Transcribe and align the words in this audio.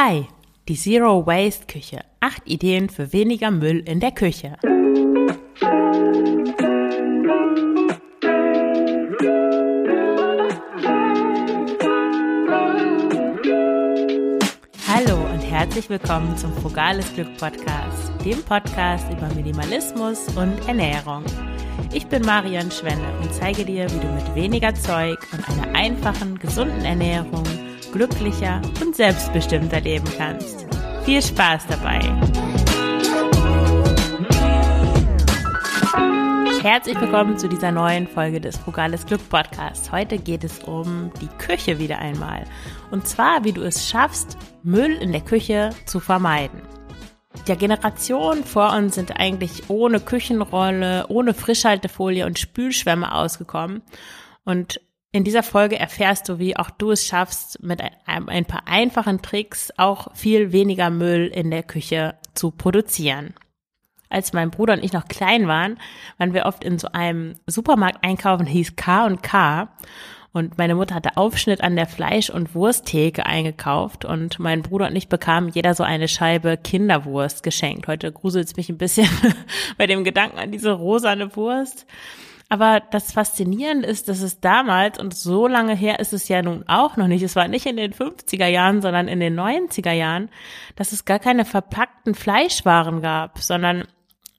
Hi, 0.00 0.28
die 0.68 0.76
Zero 0.76 1.26
Waste 1.26 1.66
Küche. 1.66 1.98
Acht 2.20 2.42
Ideen 2.44 2.88
für 2.88 3.12
weniger 3.12 3.50
Müll 3.50 3.80
in 3.80 3.98
der 3.98 4.12
Küche. 4.12 4.56
Hallo 14.86 15.16
und 15.32 15.40
herzlich 15.40 15.90
willkommen 15.90 16.36
zum 16.36 16.52
Frugales 16.58 17.12
Glück 17.14 17.36
Podcast, 17.36 18.12
dem 18.24 18.40
Podcast 18.44 19.10
über 19.10 19.26
Minimalismus 19.34 20.28
und 20.36 20.56
Ernährung. 20.68 21.24
Ich 21.92 22.06
bin 22.06 22.22
Marion 22.24 22.70
Schwenne 22.70 23.18
und 23.20 23.34
zeige 23.34 23.64
dir, 23.64 23.90
wie 23.90 23.98
du 23.98 24.06
mit 24.12 24.32
weniger 24.36 24.72
Zeug 24.76 25.18
und 25.32 25.48
einer 25.48 25.74
einfachen, 25.74 26.38
gesunden 26.38 26.84
Ernährung 26.84 27.42
glücklicher 27.92 28.60
und 28.80 28.94
selbstbestimmter 28.94 29.80
leben 29.80 30.08
kannst. 30.16 30.66
Viel 31.04 31.22
Spaß 31.22 31.66
dabei! 31.68 32.00
Herzlich 36.62 37.00
willkommen 37.00 37.38
zu 37.38 37.48
dieser 37.48 37.70
neuen 37.70 38.08
Folge 38.08 38.40
des 38.40 38.56
Frugales 38.56 39.06
Glück 39.06 39.26
Podcasts. 39.28 39.92
Heute 39.92 40.18
geht 40.18 40.44
es 40.44 40.58
um 40.64 41.12
die 41.20 41.28
Küche 41.38 41.78
wieder 41.78 41.98
einmal. 41.98 42.44
Und 42.90 43.06
zwar, 43.06 43.44
wie 43.44 43.52
du 43.52 43.62
es 43.62 43.88
schaffst, 43.88 44.36
Müll 44.64 44.92
in 44.96 45.12
der 45.12 45.20
Küche 45.20 45.70
zu 45.86 46.00
vermeiden. 46.00 46.60
Der 47.46 47.56
Generationen 47.56 48.44
vor 48.44 48.72
uns 48.74 48.96
sind 48.96 49.18
eigentlich 49.18 49.70
ohne 49.70 50.00
Küchenrolle, 50.00 51.06
ohne 51.08 51.32
Frischhaltefolie 51.32 52.26
und 52.26 52.38
Spülschwämme 52.38 53.14
ausgekommen. 53.14 53.82
Und 54.44 54.80
in 55.10 55.24
dieser 55.24 55.42
Folge 55.42 55.78
erfährst 55.78 56.28
du, 56.28 56.38
wie 56.38 56.56
auch 56.56 56.70
du 56.70 56.90
es 56.90 57.06
schaffst, 57.06 57.62
mit 57.62 57.82
ein, 58.04 58.44
paar 58.44 58.66
einfachen 58.66 59.22
Tricks 59.22 59.72
auch 59.76 60.14
viel 60.14 60.52
weniger 60.52 60.90
Müll 60.90 61.26
in 61.26 61.50
der 61.50 61.62
Küche 61.62 62.16
zu 62.34 62.50
produzieren. 62.50 63.34
Als 64.10 64.32
mein 64.32 64.50
Bruder 64.50 64.74
und 64.74 64.84
ich 64.84 64.92
noch 64.92 65.08
klein 65.08 65.48
waren, 65.48 65.78
waren 66.18 66.34
wir 66.34 66.46
oft 66.46 66.64
in 66.64 66.78
so 66.78 66.88
einem 66.92 67.36
Supermarkt 67.46 68.04
einkaufen, 68.04 68.46
hieß 68.46 68.76
K 68.76 69.06
und 69.06 69.22
K. 69.22 69.68
Und 70.32 70.58
meine 70.58 70.74
Mutter 70.74 70.94
hatte 70.94 71.16
Aufschnitt 71.16 71.62
an 71.62 71.74
der 71.74 71.86
Fleisch- 71.86 72.30
und 72.30 72.54
Wursttheke 72.54 73.24
eingekauft 73.24 74.04
und 74.04 74.38
mein 74.38 74.62
Bruder 74.62 74.88
und 74.88 74.96
ich 74.96 75.08
bekamen 75.08 75.48
jeder 75.48 75.74
so 75.74 75.82
eine 75.82 76.06
Scheibe 76.06 76.58
Kinderwurst 76.58 77.42
geschenkt. 77.42 77.88
Heute 77.88 78.12
gruselt 78.12 78.46
es 78.46 78.56
mich 78.56 78.68
ein 78.68 78.78
bisschen 78.78 79.08
bei 79.78 79.86
dem 79.86 80.04
Gedanken 80.04 80.38
an 80.38 80.52
diese 80.52 80.72
rosane 80.72 81.34
Wurst. 81.34 81.86
Aber 82.50 82.80
das 82.80 83.12
Faszinierende 83.12 83.86
ist, 83.86 84.08
dass 84.08 84.22
es 84.22 84.40
damals, 84.40 84.98
und 84.98 85.14
so 85.14 85.46
lange 85.46 85.74
her 85.74 86.00
ist 86.00 86.14
es 86.14 86.28
ja 86.28 86.40
nun 86.40 86.64
auch 86.66 86.96
noch 86.96 87.06
nicht, 87.06 87.22
es 87.22 87.36
war 87.36 87.46
nicht 87.46 87.66
in 87.66 87.76
den 87.76 87.92
50er 87.92 88.46
Jahren, 88.46 88.80
sondern 88.80 89.06
in 89.06 89.20
den 89.20 89.38
90er 89.38 89.92
Jahren, 89.92 90.30
dass 90.74 90.92
es 90.92 91.04
gar 91.04 91.18
keine 91.18 91.44
verpackten 91.44 92.14
Fleischwaren 92.14 93.02
gab, 93.02 93.38
sondern 93.38 93.86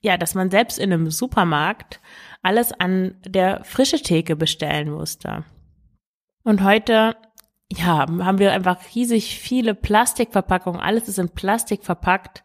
ja, 0.01 0.17
dass 0.17 0.33
man 0.33 0.49
selbst 0.49 0.79
in 0.79 0.91
einem 0.91 1.11
Supermarkt 1.11 1.99
alles 2.41 2.71
an 2.71 3.15
der 3.25 3.63
frische 3.63 4.01
Theke 4.01 4.35
bestellen 4.35 4.89
musste. 4.89 5.43
Und 6.43 6.63
heute, 6.63 7.15
ja, 7.71 8.07
haben 8.07 8.39
wir 8.39 8.53
einfach 8.53 8.79
riesig 8.95 9.39
viele 9.39 9.75
Plastikverpackungen, 9.75 10.81
alles 10.81 11.07
ist 11.09 11.19
in 11.19 11.29
Plastik 11.29 11.83
verpackt 11.83 12.43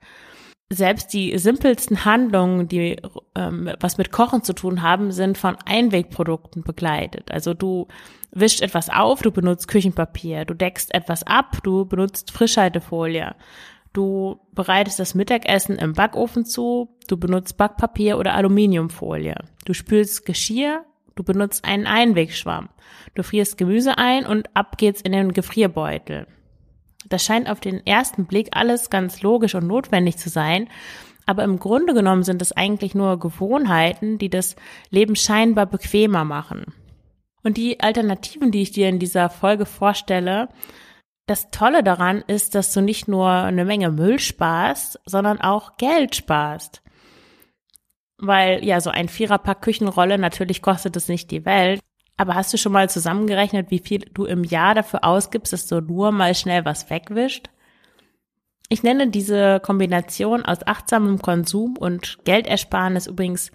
selbst 0.71 1.13
die 1.13 1.37
simpelsten 1.39 2.05
Handlungen, 2.05 2.69
die 2.69 2.97
ähm, 3.35 3.71
was 3.81 3.99
mit 3.99 4.11
Kochen 4.11 4.43
zu 4.43 4.53
tun 4.55 4.83
haben, 4.83 5.13
sind 5.13 5.39
von 5.39 5.57
Einwegprodukten 5.65 6.63
begleitet. 6.63 7.31
Also 7.31 7.55
du 7.55 7.87
wischst 8.33 8.63
etwas 8.63 8.91
auf, 8.91 9.23
du 9.23 9.31
benutzt 9.31 9.69
Küchenpapier, 9.69 10.45
du 10.45 10.55
deckst 10.55 10.93
etwas 10.95 11.23
ab, 11.25 11.59
du 11.63 11.85
benutzt 11.85 12.33
Frischhaltefolie, 12.33 13.35
du 13.93 14.41
bereitest 14.53 14.99
das 14.99 15.15
Mittagessen 15.15 15.77
im 15.77 15.93
Backofen 15.93 16.45
zu, 16.45 16.97
du 17.09 17.17
benutzt 17.17 17.57
Backpapier 17.57 18.19
oder 18.19 18.35
Aluminiumfolie, 18.35 19.37
du 19.65 19.75
spülst 19.75 20.27
Geschirr, 20.27 20.85
du 21.15 21.23
benutzt 21.23 21.65
einen 21.65 21.87
Einwegschwamm, 21.87 22.71
du 23.15 23.23
frierst 23.23 23.57
Gemüse 23.57 23.99
ein 23.99 24.27
und 24.27 24.49
ab 24.57 24.79
geht's 24.79 25.03
in 25.03 25.13
den 25.13 25.33
Gefrierbeutel. 25.33 26.27
Das 27.09 27.25
scheint 27.25 27.49
auf 27.49 27.61
den 27.61 27.87
ersten 27.87 28.27
Blick 28.27 28.49
alles 28.53 28.91
ganz 28.91 29.23
logisch 29.23 29.55
und 29.55 29.67
notwendig 29.67 30.17
zu 30.17 30.29
sein, 30.29 30.69
aber 31.27 31.45
im 31.45 31.59
Grunde 31.59 31.95
genommen 31.95 32.23
sind 32.23 32.43
es 32.43 32.53
eigentlich 32.53 32.95
nur 32.95 33.19
Gewohnheiten, 33.19 34.19
die 34.19 34.29
das 34.29 34.57
Leben 34.91 35.17
scheinbar 35.17 35.67
bequemer 35.67 36.25
machen. 36.25 36.75
Und 37.43 37.57
die 37.57 37.81
Alternativen, 37.81 38.51
die 38.51 38.63
ich 38.63 38.73
dir 38.73 38.89
in 38.89 38.99
dieser 38.99 39.31
Folge 39.31 39.67
vorstelle, 39.67 40.49
das 41.27 41.51
Tolle 41.51 41.83
daran 41.83 42.23
ist, 42.27 42.55
dass 42.55 42.73
du 42.73 42.83
nicht 42.83 43.09
nur 43.09 43.29
eine 43.29 43.65
Menge 43.65 43.91
Müll 43.91 44.19
sparst, 44.19 45.01
sondern 45.07 45.41
auch 45.41 45.77
Geld 45.77 46.15
sparst. 46.15 46.83
Weil 48.19 48.65
ja, 48.65 48.81
so 48.81 48.91
ein 48.91 49.09
Viererpack 49.09 49.63
Küchenrolle, 49.63 50.19
natürlich 50.19 50.63
kostet 50.63 50.97
es 50.97 51.09
nicht 51.09 51.31
die 51.31 51.45
Welt. 51.45 51.81
Aber 52.17 52.35
hast 52.35 52.53
du 52.53 52.59
schon 52.59 52.73
mal 52.73 52.89
zusammengerechnet, 52.89 53.71
wie 53.71 53.81
viel 53.81 54.01
du 54.13 54.25
im 54.25 54.45
Jahr 54.45 54.75
dafür 54.75 55.05
ausgibst, 55.05 55.53
dass 55.53 55.67
du 55.67 55.81
nur 55.81 56.13
mal 56.13 56.35
schnell 56.35 56.65
was 56.65 56.89
wegwischt? 56.91 57.51
Ich 58.69 58.83
nenne 58.83 59.09
diese 59.09 59.61
Kombination 59.61 60.45
aus 60.45 60.67
achtsamem 60.67 61.21
Konsum 61.21 61.77
und 61.77 62.19
Geldersparnis 62.25 63.07
übrigens 63.07 63.51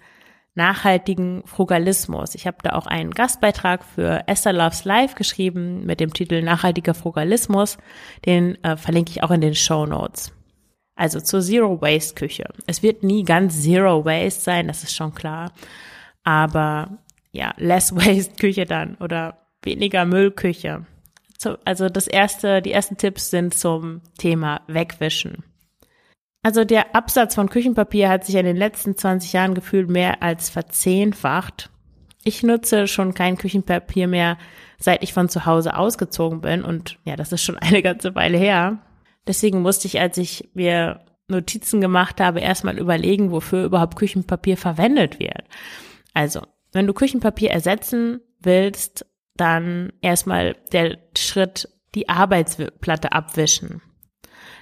nachhaltigen 0.54 1.42
Frugalismus. 1.46 2.34
Ich 2.34 2.46
habe 2.46 2.58
da 2.62 2.70
auch 2.72 2.86
einen 2.86 3.12
Gastbeitrag 3.12 3.84
für 3.84 4.24
Esther 4.26 4.52
Loves 4.52 4.84
Life 4.84 5.14
geschrieben 5.14 5.86
mit 5.86 6.00
dem 6.00 6.12
Titel 6.12 6.42
Nachhaltiger 6.42 6.94
Frugalismus. 6.94 7.78
Den 8.26 8.62
äh, 8.64 8.76
verlinke 8.76 9.10
ich 9.10 9.22
auch 9.22 9.30
in 9.30 9.40
den 9.40 9.54
Show 9.54 9.86
Notes. 9.86 10.32
Also 10.96 11.20
zur 11.20 11.40
Zero 11.40 11.80
Waste 11.80 12.14
Küche. 12.14 12.44
Es 12.66 12.82
wird 12.82 13.02
nie 13.02 13.24
ganz 13.24 13.62
Zero 13.62 14.04
Waste 14.04 14.40
sein, 14.40 14.68
das 14.68 14.82
ist 14.82 14.94
schon 14.94 15.14
klar. 15.14 15.52
Aber 16.24 16.98
ja, 17.32 17.52
less 17.56 17.94
waste 17.94 18.36
Küche 18.36 18.64
dann 18.64 18.96
oder 18.96 19.38
weniger 19.62 20.04
Müllküche. 20.04 20.86
Also 21.64 21.88
das 21.88 22.06
erste, 22.06 22.60
die 22.60 22.72
ersten 22.72 22.98
Tipps 22.98 23.30
sind 23.30 23.54
zum 23.54 24.02
Thema 24.18 24.60
Wegwischen. 24.66 25.44
Also 26.42 26.64
der 26.64 26.94
Absatz 26.94 27.34
von 27.34 27.48
Küchenpapier 27.48 28.08
hat 28.08 28.24
sich 28.24 28.34
in 28.34 28.46
den 28.46 28.56
letzten 28.56 28.96
20 28.96 29.32
Jahren 29.32 29.54
gefühlt 29.54 29.90
mehr 29.90 30.22
als 30.22 30.50
verzehnfacht. 30.50 31.70
Ich 32.24 32.42
nutze 32.42 32.86
schon 32.86 33.14
kein 33.14 33.38
Küchenpapier 33.38 34.06
mehr, 34.06 34.36
seit 34.78 35.02
ich 35.02 35.12
von 35.12 35.28
zu 35.28 35.46
Hause 35.46 35.76
ausgezogen 35.76 36.40
bin 36.40 36.62
und 36.62 36.98
ja, 37.04 37.16
das 37.16 37.32
ist 37.32 37.42
schon 37.42 37.58
eine 37.58 37.82
ganze 37.82 38.14
Weile 38.14 38.38
her. 38.38 38.78
Deswegen 39.26 39.62
musste 39.62 39.86
ich, 39.86 40.00
als 40.00 40.18
ich 40.18 40.48
mir 40.54 41.00
Notizen 41.28 41.80
gemacht 41.80 42.20
habe, 42.20 42.40
erstmal 42.40 42.78
überlegen, 42.78 43.30
wofür 43.30 43.64
überhaupt 43.64 43.96
Küchenpapier 43.96 44.56
verwendet 44.56 45.20
wird. 45.20 45.44
Also 46.12 46.42
wenn 46.72 46.86
du 46.86 46.94
Küchenpapier 46.94 47.50
ersetzen 47.50 48.20
willst, 48.40 49.06
dann 49.36 49.92
erstmal 50.00 50.54
der 50.72 50.98
Schritt, 51.16 51.68
die 51.94 52.08
Arbeitsplatte 52.08 53.12
abwischen. 53.12 53.82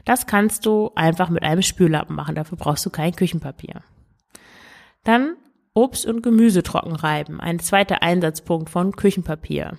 Das 0.04 0.26
kannst 0.26 0.64
du 0.64 0.92
einfach 0.94 1.28
mit 1.28 1.42
einem 1.42 1.62
Spüllappen 1.62 2.16
machen. 2.16 2.34
Dafür 2.34 2.56
brauchst 2.56 2.86
du 2.86 2.90
kein 2.90 3.14
Küchenpapier. 3.14 3.82
Dann 5.04 5.36
Obst 5.74 6.06
und 6.06 6.22
Gemüse 6.22 6.62
trocken 6.62 6.96
reiben. 6.96 7.40
Ein 7.40 7.58
zweiter 7.58 8.02
Einsatzpunkt 8.02 8.70
von 8.70 8.96
Küchenpapier. 8.96 9.76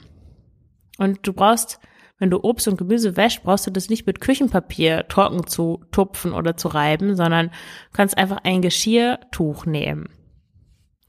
Und 0.97 1.25
du 1.25 1.33
brauchst, 1.33 1.79
wenn 2.19 2.29
du 2.29 2.43
Obst 2.43 2.67
und 2.67 2.77
Gemüse 2.77 3.17
wäschst, 3.17 3.43
brauchst 3.43 3.67
du 3.67 3.71
das 3.71 3.89
nicht 3.89 4.05
mit 4.05 4.21
Küchenpapier 4.21 5.07
trocken 5.07 5.47
zu 5.47 5.83
tupfen 5.91 6.33
oder 6.33 6.57
zu 6.57 6.67
reiben, 6.67 7.15
sondern 7.15 7.51
kannst 7.93 8.17
einfach 8.17 8.39
ein 8.43 8.61
Geschirrtuch 8.61 9.65
nehmen. 9.65 10.09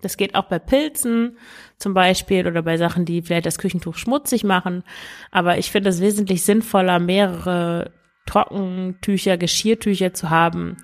Das 0.02 0.16
geht 0.16 0.34
auch 0.34 0.44
bei 0.44 0.58
Pilzen 0.58 1.36
zum 1.78 1.94
Beispiel 1.94 2.46
oder 2.46 2.62
bei 2.62 2.76
Sachen, 2.76 3.04
die 3.04 3.22
vielleicht 3.22 3.46
das 3.46 3.58
Küchentuch 3.58 3.96
schmutzig 3.96 4.44
machen. 4.44 4.82
Aber 5.30 5.58
ich 5.58 5.70
finde 5.70 5.90
es 5.90 6.00
wesentlich 6.00 6.44
sinnvoller, 6.44 6.98
mehrere 6.98 7.92
Trockentücher, 8.26 9.36
Geschirrtücher 9.36 10.14
zu 10.14 10.30
haben 10.30 10.76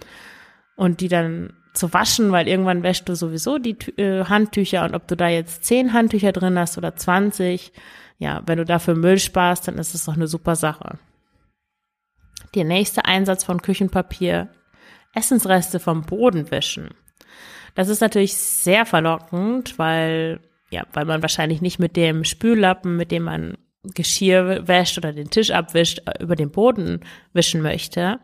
und 0.77 1.01
die 1.01 1.09
dann 1.09 1.53
zu 1.77 1.93
waschen, 1.93 2.33
weil 2.33 2.49
irgendwann 2.49 2.83
wäschst 2.83 3.09
du 3.09 3.15
sowieso 3.15 3.59
die 3.59 3.77
äh, 3.99 4.25
Handtücher 4.25 4.85
und 4.85 4.95
ob 4.95 5.07
du 5.07 5.17
da 5.17 5.29
jetzt 5.29 5.65
zehn 5.65 5.93
Handtücher 5.93 6.33
drin 6.33 6.59
hast 6.59 6.79
oder 6.79 6.97
20, 6.97 7.73
ja, 8.19 8.43
wenn 8.47 8.59
du 8.59 8.65
dafür 8.65 8.95
Müll 8.95 9.19
sparst, 9.19 9.69
dann 9.69 9.79
ist 9.79 9.95
es 9.95 10.07
doch 10.07 10.15
eine 10.15 10.27
super 10.27 10.57
Sache. 10.57 10.99
Der 12.55 12.65
nächste 12.65 13.05
Einsatz 13.05 13.45
von 13.45 13.61
Küchenpapier, 13.61 14.49
Essensreste 15.15 15.79
vom 15.79 16.03
Boden 16.03 16.51
wischen. 16.51 16.91
Das 17.77 17.89
ist 17.89 18.01
natürlich 18.01 18.35
sehr 18.35 18.87
verlockend, 18.87 19.79
weil, 19.79 20.41
ja, 20.71 20.85
weil 20.95 21.05
man 21.05 21.23
wahrscheinlich 21.23 21.61
nicht 21.61 21.79
mit 21.79 21.95
dem 21.95 22.25
Spüllappen, 22.25 22.97
mit 22.97 23.13
dem 23.13 23.25
man 23.25 23.59
Geschirr 23.95 24.67
wäscht 24.67 24.99
oder 24.99 25.13
den 25.13 25.31
Tisch 25.31 25.51
abwischt, 25.51 26.01
äh, 26.07 26.23
über 26.23 26.37
den 26.37 26.51
Boden 26.51 27.01
wischen 27.33 27.63
möchte. 27.63 28.19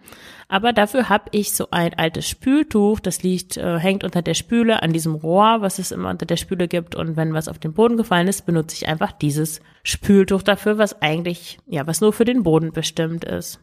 Aber 0.48 0.72
dafür 0.72 1.08
habe 1.08 1.26
ich 1.32 1.52
so 1.52 1.68
ein 1.70 1.94
altes 1.94 2.28
Spültuch, 2.28 2.98
das 2.98 3.22
liegt, 3.22 3.58
äh, 3.58 3.78
hängt 3.78 4.04
unter 4.04 4.22
der 4.22 4.34
Spüle 4.34 4.82
an 4.82 4.92
diesem 4.92 5.14
Rohr, 5.14 5.58
was 5.60 5.78
es 5.78 5.92
immer 5.92 6.10
unter 6.10 6.26
der 6.26 6.36
Spüle 6.36 6.66
gibt. 6.66 6.94
Und 6.94 7.16
wenn 7.16 7.34
was 7.34 7.48
auf 7.48 7.58
den 7.58 7.74
Boden 7.74 7.96
gefallen 7.96 8.28
ist, 8.28 8.46
benutze 8.46 8.76
ich 8.76 8.88
einfach 8.88 9.12
dieses 9.12 9.60
Spültuch 9.82 10.42
dafür, 10.42 10.78
was 10.78 11.00
eigentlich, 11.02 11.58
ja, 11.66 11.86
was 11.86 12.00
nur 12.00 12.14
für 12.14 12.24
den 12.24 12.42
Boden 12.42 12.72
bestimmt 12.72 13.24
ist. 13.24 13.60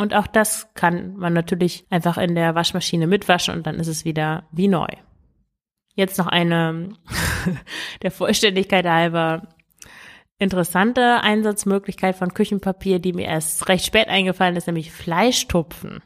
Und 0.00 0.14
auch 0.14 0.26
das 0.26 0.72
kann 0.74 1.16
man 1.16 1.34
natürlich 1.34 1.84
einfach 1.90 2.16
in 2.16 2.34
der 2.34 2.54
Waschmaschine 2.54 3.06
mitwaschen 3.06 3.54
und 3.54 3.66
dann 3.66 3.76
ist 3.76 3.86
es 3.86 4.04
wieder 4.04 4.44
wie 4.50 4.68
neu. 4.68 4.88
Jetzt 5.94 6.16
noch 6.18 6.26
eine 6.26 6.94
der 8.02 8.10
Vollständigkeit 8.10 8.86
halber 8.86 9.48
interessante 10.38 11.22
Einsatzmöglichkeit 11.22 12.16
von 12.16 12.32
Küchenpapier, 12.32 12.98
die 12.98 13.12
mir 13.12 13.26
erst 13.26 13.68
recht 13.68 13.84
spät 13.84 14.08
eingefallen 14.08 14.56
ist, 14.56 14.66
nämlich 14.66 14.90
Fleischtupfen. 14.90 16.02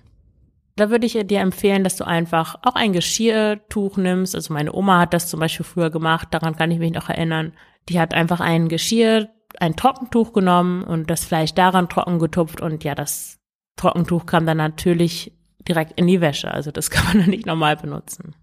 Da 0.75 0.91
würde 0.91 1.07
ich 1.07 1.13
dir 1.13 1.39
empfehlen, 1.39 1.85
dass 1.85 1.95
du 1.97 2.05
einfach 2.05 2.57
auch 2.63 2.75
ein 2.75 2.93
Geschirrtuch 2.93 3.97
nimmst. 3.97 4.35
Also 4.35 4.53
meine 4.53 4.75
Oma 4.75 4.99
hat 4.99 5.15
das 5.15 5.29
zum 5.29 5.39
Beispiel 5.39 5.65
früher 5.65 5.91
gemacht, 5.91 6.29
daran 6.33 6.57
kann 6.57 6.73
ich 6.73 6.81
mich 6.81 6.93
noch 6.93 7.09
erinnern. 7.09 7.53
Die 7.89 8.01
hat 8.01 8.13
einfach 8.13 8.41
ein 8.41 8.69
Geschirr, 8.69 9.29
ein 9.61 9.77
Trockentuch 9.77 10.33
genommen 10.33 10.83
und 10.83 11.11
das 11.11 11.25
Fleisch 11.25 11.55
daran 11.55 11.89
trocken 11.89 12.19
getupft 12.19 12.61
und 12.61 12.83
ja, 12.83 12.97
das 12.97 13.39
Trockentuch 13.77 14.27
kam 14.27 14.47
dann 14.47 14.59
natürlich 14.59 15.33
direkt 15.67 15.99
in 15.99 16.07
die 16.07 16.21
Wäsche. 16.21 16.51
Also 16.51 16.71
das 16.71 16.91
kann 16.91 17.07
man 17.07 17.19
dann 17.21 17.31
nicht 17.31 17.47
normal 17.47 17.77
benutzen. 17.77 18.35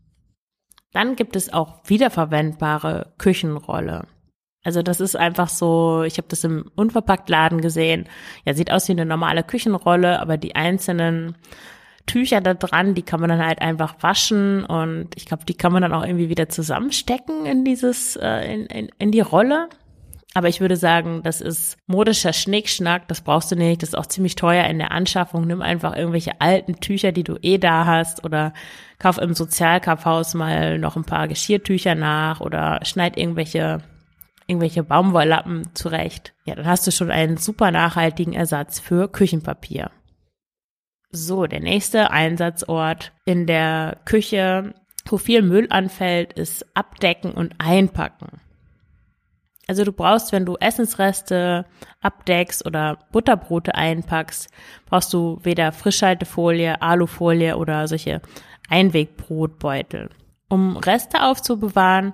Dann 0.94 1.16
gibt 1.16 1.36
es 1.36 1.54
auch 1.54 1.80
wiederverwendbare 1.86 3.13
Küchenrolle. 3.18 4.07
Also 4.63 4.83
das 4.83 5.00
ist 5.00 5.16
einfach 5.16 5.50
so, 5.50 6.04
ich 6.04 6.18
habe 6.18 6.28
das 6.28 6.44
im 6.44 6.69
Unverpacktladen 6.75 7.62
gesehen. 7.62 8.07
Ja, 8.45 8.54
sieht 8.54 8.72
aus 8.72 8.88
wie 8.88 8.92
eine 8.92 9.06
normale 9.06 9.44
Küchenrolle, 9.44 10.19
aber 10.19 10.38
die 10.38 10.56
einzelnen 10.56 11.36
Tücher 12.06 12.42
da 12.42 12.54
dran, 12.54 12.94
die 12.94 13.04
kann 13.04 13.22
man 13.22 13.30
dann 13.30 13.45
halt 13.45 13.62
einfach 13.62 13.95
waschen 14.01 14.66
und 14.66 15.10
ich 15.16 15.25
glaube, 15.25 15.45
die 15.45 15.54
kann 15.54 15.72
man 15.72 15.81
dann 15.81 15.94
auch 15.94 16.06
irgendwie 16.06 16.30
wieder 16.30 16.50
zusammenstecken 16.50 17.45
in 17.45 17.63
dieses, 17.63 18.16
äh, 18.16 18.54
in, 18.54 18.66
in, 18.66 18.89
in 18.98 19.12
die 19.12 19.22
Rolle. 19.22 19.69
Aber 20.33 20.48
ich 20.48 20.62
würde 20.62 20.78
sagen, 20.78 21.24
das 21.24 21.42
ist 21.42 21.78
modischer 21.88 22.31
Schnickschnack, 22.31 23.07
das 23.10 23.22
brauchst 23.22 23.51
du 23.51 23.56
nicht, 23.56 23.81
das 23.81 23.89
ist 23.89 23.95
auch 23.95 24.06
ziemlich 24.06 24.36
teuer 24.36 24.66
in 24.66 24.78
der 24.78 24.92
Anschaffung. 24.92 25.45
Nimm 25.45 25.62
einfach 25.62 25.95
irgendwelche 25.95 26.39
alten 26.39 26.80
Tücher, 26.80 27.12
die 27.12 27.24
du 27.24 27.38
eh 27.42 27.57
da 27.57 27.86
hast 27.86 28.24
oder 28.24 28.54
kauf 28.98 29.18
im 29.18 29.33
Sozialkaufhaus 29.33 30.33
mal 30.33 30.78
noch 30.80 30.95
ein 30.95 31.04
paar 31.04 31.28
Geschirrtücher 31.28 31.95
nach 31.95 32.39
oder 32.39 32.80
schneid 32.83 33.18
irgendwelche 33.18 33.81
irgendwelche 34.48 34.83
Baumwolllappen 34.83 35.74
zurecht. 35.75 36.34
Ja, 36.45 36.56
dann 36.56 36.66
hast 36.66 36.86
du 36.86 36.92
schon 36.92 37.12
einen 37.12 37.38
super 37.38 37.72
nachhaltigen 37.72 38.34
Ersatz 38.34 38.80
für 38.80 39.07
Küchenpapier. 39.10 39.92
So, 41.12 41.45
der 41.45 41.62
nächste 41.62 42.12
Einsatzort 42.12 43.13
in 43.25 43.48
der 43.48 43.98
Küche, 44.06 44.74
wo 45.06 45.18
viel 45.18 45.42
Müll 45.42 45.68
anfällt, 45.69 46.34
ist 46.34 46.66
Abdecken 46.75 47.31
und 47.31 47.56
Einpacken. 47.60 48.42
Also 49.68 49.84
du 49.84 49.92
brauchst, 49.92 50.31
wenn 50.31 50.46
du 50.46 50.58
Essensreste 50.60 51.66
abdeckst 52.02 52.66
oder 52.66 53.00
Butterbrote 53.12 53.75
einpackst, 53.75 54.50
brauchst 54.86 55.13
du 55.13 55.40
weder 55.44 55.72
Frischhaltefolie, 55.72 56.81
Alufolie 56.81 57.56
oder 57.56 57.88
solche 57.88 58.22
Einwegbrotbeutel. 58.69 60.10
Um 60.50 60.78
Reste 60.78 61.24
aufzubewahren, 61.24 62.13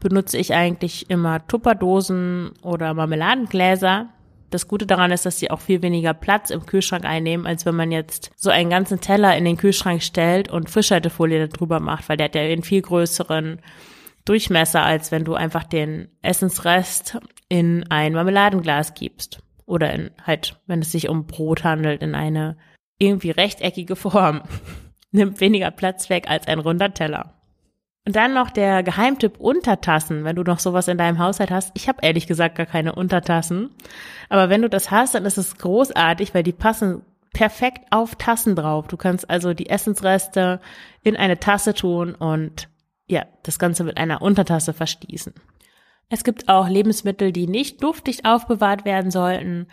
benutze 0.00 0.38
ich 0.38 0.54
eigentlich 0.54 1.10
immer 1.10 1.46
Tupperdosen 1.46 2.52
oder 2.62 2.94
Marmeladengläser. 2.94 4.08
Das 4.50 4.68
Gute 4.68 4.86
daran 4.86 5.10
ist, 5.10 5.26
dass 5.26 5.38
sie 5.38 5.50
auch 5.50 5.60
viel 5.60 5.82
weniger 5.82 6.14
Platz 6.14 6.50
im 6.50 6.64
Kühlschrank 6.64 7.04
einnehmen, 7.04 7.46
als 7.46 7.66
wenn 7.66 7.74
man 7.74 7.90
jetzt 7.90 8.30
so 8.36 8.50
einen 8.50 8.70
ganzen 8.70 9.00
Teller 9.00 9.36
in 9.36 9.44
den 9.44 9.56
Kühlschrank 9.56 10.02
stellt 10.02 10.50
und 10.50 10.70
Frischhaltefolie 10.70 11.48
darüber 11.48 11.80
macht, 11.80 12.08
weil 12.08 12.16
der 12.16 12.26
hat 12.26 12.36
ja 12.36 12.42
einen 12.42 12.62
viel 12.62 12.82
größeren 12.82 13.60
Durchmesser, 14.26 14.84
als 14.84 15.10
wenn 15.10 15.24
du 15.24 15.34
einfach 15.34 15.64
den 15.64 16.08
Essensrest 16.20 17.18
in 17.48 17.84
ein 17.90 18.12
Marmeladenglas 18.12 18.94
gibst. 18.94 19.40
Oder 19.64 19.92
in 19.92 20.10
halt, 20.22 20.60
wenn 20.66 20.80
es 20.80 20.92
sich 20.92 21.08
um 21.08 21.26
Brot 21.26 21.64
handelt, 21.64 22.02
in 22.02 22.14
eine 22.14 22.56
irgendwie 22.98 23.30
rechteckige 23.30 23.96
Form. 23.96 24.42
Nimmt 25.10 25.40
weniger 25.40 25.70
Platz 25.70 26.10
weg 26.10 26.28
als 26.28 26.46
ein 26.46 26.58
runder 26.58 26.92
Teller. 26.92 27.32
Und 28.06 28.14
dann 28.14 28.34
noch 28.34 28.50
der 28.50 28.84
Geheimtipp 28.84 29.38
Untertassen, 29.38 30.24
wenn 30.24 30.36
du 30.36 30.42
noch 30.42 30.60
sowas 30.60 30.86
in 30.86 30.98
deinem 30.98 31.18
Haushalt 31.18 31.50
hast. 31.50 31.72
Ich 31.74 31.88
habe 31.88 31.98
ehrlich 32.02 32.28
gesagt 32.28 32.54
gar 32.54 32.66
keine 32.66 32.94
Untertassen. 32.94 33.70
Aber 34.28 34.48
wenn 34.48 34.62
du 34.62 34.68
das 34.68 34.92
hast, 34.92 35.14
dann 35.16 35.24
ist 35.24 35.38
es 35.38 35.56
großartig, 35.58 36.32
weil 36.32 36.44
die 36.44 36.52
passen 36.52 37.02
perfekt 37.32 37.84
auf 37.90 38.14
Tassen 38.14 38.54
drauf. 38.54 38.86
Du 38.86 38.96
kannst 38.96 39.28
also 39.28 39.54
die 39.54 39.68
Essensreste 39.68 40.60
in 41.02 41.16
eine 41.16 41.38
Tasse 41.38 41.74
tun 41.74 42.14
und 42.14 42.68
ja, 43.06 43.26
das 43.42 43.58
Ganze 43.58 43.84
mit 43.84 43.96
einer 43.96 44.22
Untertasse 44.22 44.72
verstießen. 44.72 45.34
Es 46.08 46.24
gibt 46.24 46.48
auch 46.48 46.68
Lebensmittel, 46.68 47.32
die 47.32 47.46
nicht 47.46 47.80
luftdicht 47.82 48.24
aufbewahrt 48.24 48.84
werden 48.84 49.10
sollten. 49.10 49.66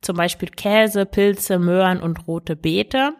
Zum 0.00 0.16
Beispiel 0.16 0.48
Käse, 0.48 1.06
Pilze, 1.06 1.58
Möhren 1.58 2.00
und 2.00 2.26
rote 2.26 2.56
Beete. 2.56 3.14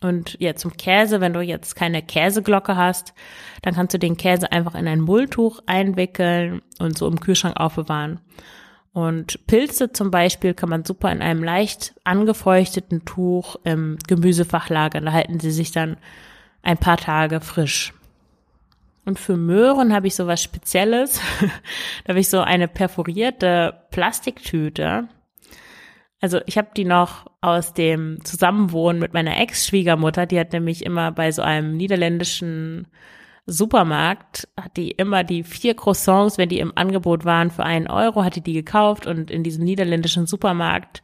Und 0.00 0.36
ja, 0.40 0.54
zum 0.54 0.76
Käse, 0.76 1.20
wenn 1.20 1.32
du 1.32 1.40
jetzt 1.40 1.74
keine 1.74 2.02
Käseglocke 2.02 2.76
hast, 2.76 3.14
dann 3.62 3.74
kannst 3.74 3.94
du 3.94 3.98
den 3.98 4.16
Käse 4.16 4.52
einfach 4.52 4.74
in 4.74 4.86
ein 4.86 5.00
Mulltuch 5.00 5.60
einwickeln 5.66 6.62
und 6.78 6.96
so 6.96 7.08
im 7.08 7.20
Kühlschrank 7.20 7.56
aufbewahren. 7.58 8.20
Und 8.92 9.46
Pilze 9.46 9.92
zum 9.92 10.10
Beispiel 10.10 10.54
kann 10.54 10.70
man 10.70 10.84
super 10.84 11.10
in 11.12 11.20
einem 11.20 11.42
leicht 11.42 11.94
angefeuchteten 12.04 13.04
Tuch 13.04 13.56
im 13.64 13.98
Gemüsefach 14.06 14.70
lagern. 14.70 15.04
Da 15.04 15.12
halten 15.12 15.40
sie 15.40 15.50
sich 15.50 15.72
dann 15.72 15.96
ein 16.62 16.78
paar 16.78 16.96
Tage 16.96 17.40
frisch. 17.40 17.92
Und 19.08 19.18
für 19.18 19.36
Möhren 19.36 19.92
habe 19.94 20.06
ich 20.06 20.14
so 20.14 20.26
was 20.26 20.42
Spezielles. 20.42 21.20
da 22.04 22.10
habe 22.10 22.20
ich 22.20 22.28
so 22.28 22.40
eine 22.40 22.68
perforierte 22.68 23.86
Plastiktüte 23.90 25.08
also 26.20 26.40
ich 26.46 26.58
habe 26.58 26.68
die 26.76 26.84
noch 26.84 27.26
aus 27.40 27.74
dem 27.74 28.24
Zusammenwohnen 28.24 29.00
mit 29.00 29.14
meiner 29.14 29.38
Ex-Schwiegermutter. 29.38 30.26
Die 30.26 30.38
hat 30.38 30.52
nämlich 30.52 30.84
immer 30.84 31.12
bei 31.12 31.30
so 31.30 31.42
einem 31.42 31.76
niederländischen 31.76 32.88
Supermarkt, 33.46 34.48
hat 34.60 34.76
die 34.76 34.90
immer 34.90 35.24
die 35.24 35.42
vier 35.44 35.74
Croissants, 35.74 36.36
wenn 36.36 36.48
die 36.48 36.58
im 36.58 36.76
Angebot 36.76 37.24
waren, 37.24 37.50
für 37.50 37.62
einen 37.62 37.86
Euro, 37.86 38.24
hat 38.24 38.36
die 38.36 38.42
die 38.42 38.52
gekauft. 38.52 39.06
Und 39.06 39.30
in 39.30 39.44
diesem 39.44 39.64
niederländischen 39.64 40.26
Supermarkt 40.26 41.02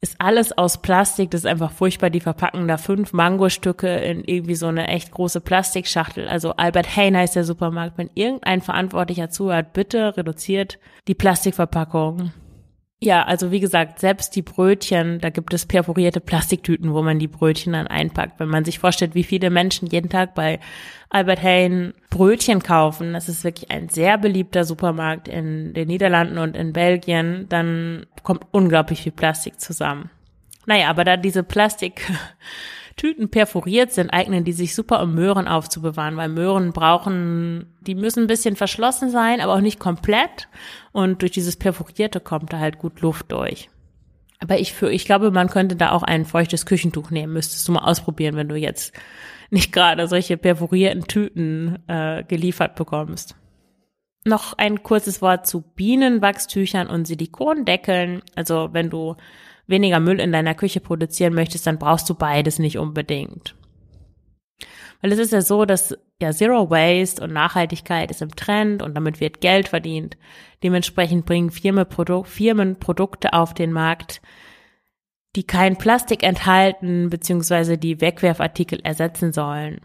ist 0.00 0.16
alles 0.18 0.56
aus 0.56 0.78
Plastik. 0.82 1.30
Das 1.30 1.42
ist 1.42 1.46
einfach 1.46 1.72
furchtbar. 1.72 2.10
Die 2.10 2.20
verpacken 2.20 2.68
da 2.68 2.76
fünf 2.76 3.12
Mangostücke 3.12 3.88
in 3.88 4.24
irgendwie 4.24 4.54
so 4.54 4.66
eine 4.66 4.88
echt 4.88 5.10
große 5.10 5.40
Plastikschachtel. 5.40 6.28
Also 6.28 6.52
Albert 6.52 6.96
Hain 6.96 7.16
heißt 7.16 7.36
der 7.36 7.44
Supermarkt. 7.44 7.98
Wenn 7.98 8.10
irgendein 8.14 8.60
Verantwortlicher 8.60 9.30
zuhört, 9.30 9.72
bitte 9.72 10.16
reduziert 10.16 10.78
die 11.08 11.14
Plastikverpackung. 11.14 12.32
Ja, 12.98 13.24
also 13.24 13.50
wie 13.50 13.60
gesagt, 13.60 13.98
selbst 13.98 14.34
die 14.36 14.42
Brötchen, 14.42 15.20
da 15.20 15.28
gibt 15.28 15.52
es 15.52 15.66
perforierte 15.66 16.20
Plastiktüten, 16.20 16.94
wo 16.94 17.02
man 17.02 17.18
die 17.18 17.28
Brötchen 17.28 17.74
dann 17.74 17.86
einpackt. 17.86 18.40
Wenn 18.40 18.48
man 18.48 18.64
sich 18.64 18.78
vorstellt, 18.78 19.14
wie 19.14 19.24
viele 19.24 19.50
Menschen 19.50 19.86
jeden 19.88 20.08
Tag 20.08 20.34
bei 20.34 20.60
Albert 21.10 21.42
Hain 21.42 21.92
Brötchen 22.08 22.62
kaufen, 22.62 23.12
das 23.12 23.28
ist 23.28 23.44
wirklich 23.44 23.70
ein 23.70 23.90
sehr 23.90 24.16
beliebter 24.16 24.64
Supermarkt 24.64 25.28
in 25.28 25.74
den 25.74 25.88
Niederlanden 25.88 26.38
und 26.38 26.56
in 26.56 26.72
Belgien, 26.72 27.46
dann 27.50 28.06
kommt 28.22 28.46
unglaublich 28.50 29.02
viel 29.02 29.12
Plastik 29.12 29.60
zusammen. 29.60 30.08
Naja, 30.64 30.88
aber 30.88 31.04
da 31.04 31.18
diese 31.18 31.42
Plastik 31.42 32.00
Tüten 32.96 33.28
perforiert 33.30 33.92
sind, 33.92 34.10
eignen 34.10 34.44
die 34.44 34.54
sich 34.54 34.74
super, 34.74 35.02
um 35.02 35.14
Möhren 35.14 35.46
aufzubewahren, 35.46 36.16
weil 36.16 36.30
Möhren 36.30 36.72
brauchen, 36.72 37.76
die 37.82 37.94
müssen 37.94 38.24
ein 38.24 38.26
bisschen 38.26 38.56
verschlossen 38.56 39.10
sein, 39.10 39.40
aber 39.42 39.54
auch 39.54 39.60
nicht 39.60 39.78
komplett. 39.78 40.48
Und 40.92 41.20
durch 41.20 41.32
dieses 41.32 41.56
Perforierte 41.56 42.20
kommt 42.20 42.52
da 42.54 42.58
halt 42.58 42.78
gut 42.78 43.02
Luft 43.02 43.30
durch. 43.32 43.68
Aber 44.38 44.58
ich 44.58 44.72
für, 44.72 44.90
ich 44.90 45.04
glaube, 45.04 45.30
man 45.30 45.48
könnte 45.48 45.76
da 45.76 45.92
auch 45.92 46.02
ein 46.02 46.24
feuchtes 46.24 46.64
Küchentuch 46.64 47.10
nehmen. 47.10 47.34
Müsstest 47.34 47.68
du 47.68 47.72
mal 47.72 47.84
ausprobieren, 47.84 48.36
wenn 48.36 48.48
du 48.48 48.56
jetzt 48.56 48.94
nicht 49.50 49.72
gerade 49.72 50.08
solche 50.08 50.36
perforierten 50.36 51.06
Tüten 51.06 51.78
äh, 51.88 52.24
geliefert 52.24 52.76
bekommst. 52.76 53.36
Noch 54.24 54.54
ein 54.54 54.82
kurzes 54.82 55.22
Wort 55.22 55.46
zu 55.46 55.60
Bienenwachstüchern 55.60 56.88
und 56.88 57.06
Silikondeckeln. 57.06 58.22
Also 58.34 58.70
wenn 58.72 58.90
du 58.90 59.16
weniger 59.66 60.00
Müll 60.00 60.20
in 60.20 60.32
deiner 60.32 60.54
Küche 60.54 60.80
produzieren 60.80 61.34
möchtest, 61.34 61.66
dann 61.66 61.78
brauchst 61.78 62.08
du 62.08 62.14
beides 62.14 62.58
nicht 62.58 62.78
unbedingt. 62.78 63.54
Weil 65.00 65.12
es 65.12 65.18
ist 65.18 65.32
ja 65.32 65.42
so, 65.42 65.64
dass 65.64 65.96
ja 66.20 66.32
Zero 66.32 66.70
Waste 66.70 67.22
und 67.22 67.32
Nachhaltigkeit 67.32 68.10
ist 68.10 68.22
im 68.22 68.34
Trend 68.34 68.82
und 68.82 68.94
damit 68.94 69.20
wird 69.20 69.40
Geld 69.40 69.68
verdient. 69.68 70.16
Dementsprechend 70.62 71.26
bringen 71.26 71.50
Firmen, 71.50 71.86
Produ 71.88 72.22
Firmen 72.22 72.78
Produkte 72.78 73.32
auf 73.34 73.52
den 73.52 73.72
Markt, 73.72 74.22
die 75.34 75.44
kein 75.44 75.76
Plastik 75.76 76.22
enthalten, 76.22 77.10
beziehungsweise 77.10 77.76
die 77.76 78.00
Wegwerfartikel 78.00 78.80
ersetzen 78.80 79.32
sollen. 79.32 79.80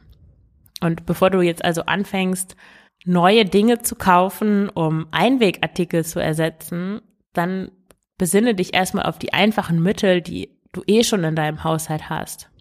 Und 0.79 1.05
bevor 1.05 1.29
du 1.29 1.41
jetzt 1.41 1.63
also 1.63 1.83
anfängst, 1.83 2.55
neue 3.05 3.45
Dinge 3.45 3.79
zu 3.79 3.95
kaufen, 3.95 4.69
um 4.69 5.07
Einwegartikel 5.11 6.05
zu 6.05 6.19
ersetzen, 6.19 7.01
dann 7.33 7.71
besinne 8.21 8.53
dich 8.53 8.75
erstmal 8.75 9.07
auf 9.07 9.17
die 9.17 9.33
einfachen 9.33 9.81
Mittel, 9.81 10.21
die 10.21 10.55
du 10.73 10.83
eh 10.85 11.03
schon 11.03 11.23
in 11.23 11.35
deinem 11.35 11.63
Haushalt 11.63 12.11
hast. 12.11 12.51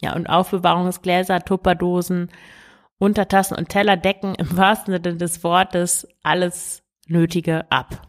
Ja, 0.00 0.14
und 0.14 0.28
Aufbewahrungsgläser, 0.28 1.40
Tupperdosen, 1.40 2.30
Untertassen 2.98 3.56
und 3.56 3.68
Teller 3.68 3.96
decken 3.96 4.36
im 4.36 4.56
wahrsten 4.56 4.94
Sinne 4.94 5.16
des 5.16 5.42
Wortes 5.42 6.06
alles 6.22 6.84
Nötige 7.08 7.68
ab. 7.68 8.06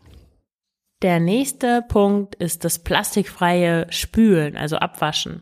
Der 1.01 1.19
nächste 1.19 1.81
Punkt 1.81 2.35
ist 2.35 2.63
das 2.63 2.83
plastikfreie 2.83 3.87
Spülen, 3.89 4.55
also 4.55 4.75
Abwaschen. 4.75 5.41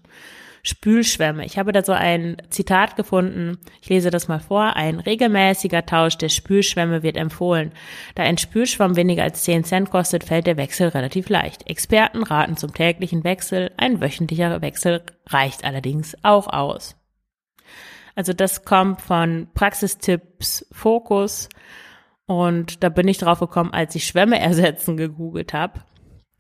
Spülschwämme. 0.64 1.46
Ich 1.46 1.58
habe 1.58 1.72
da 1.72 1.84
so 1.84 1.92
ein 1.92 2.38
Zitat 2.50 2.96
gefunden. 2.96 3.58
Ich 3.82 3.90
lese 3.90 4.12
das 4.12 4.28
mal 4.28 4.40
vor. 4.40 4.76
Ein 4.76 5.00
regelmäßiger 5.00 5.86
Tausch 5.86 6.18
der 6.18 6.30
Spülschwämme 6.30 7.04
wird 7.04 7.18
empfohlen. 7.18 7.72
Da 8.16 8.24
ein 8.24 8.38
Spülschwamm 8.38 8.96
weniger 8.96 9.24
als 9.24 9.44
10 9.44 9.64
Cent 9.64 9.90
kostet, 9.90 10.24
fällt 10.24 10.48
der 10.48 10.58
Wechsel 10.58 10.90
relativ 10.90 11.30
leicht. 11.30 11.68
Experten 11.70 12.24
raten 12.24 12.58
zum 12.58 12.74
täglichen 12.74 13.24
Wechsel. 13.24 13.72
Ein 13.78 14.02
wöchentlicher 14.02 14.62
Wechsel 14.62 15.02
reicht 15.28 15.64
allerdings 15.64 16.16
auch 16.24 16.48
aus. 16.48 16.96
Also 18.16 18.34
das 18.34 18.66
kommt 18.66 19.02
von 19.02 19.48
Praxistipps 19.54 20.68
Fokus. 20.72 21.50
Und 22.26 22.84
da 22.84 22.90
bin 22.90 23.08
ich 23.08 23.18
drauf 23.18 23.40
gekommen, 23.40 23.74
als 23.74 23.96
ich 23.96 24.06
Schwämme 24.06 24.40
ersetzen 24.40 24.96
gegoogelt 24.96 25.54
habe. 25.54 25.82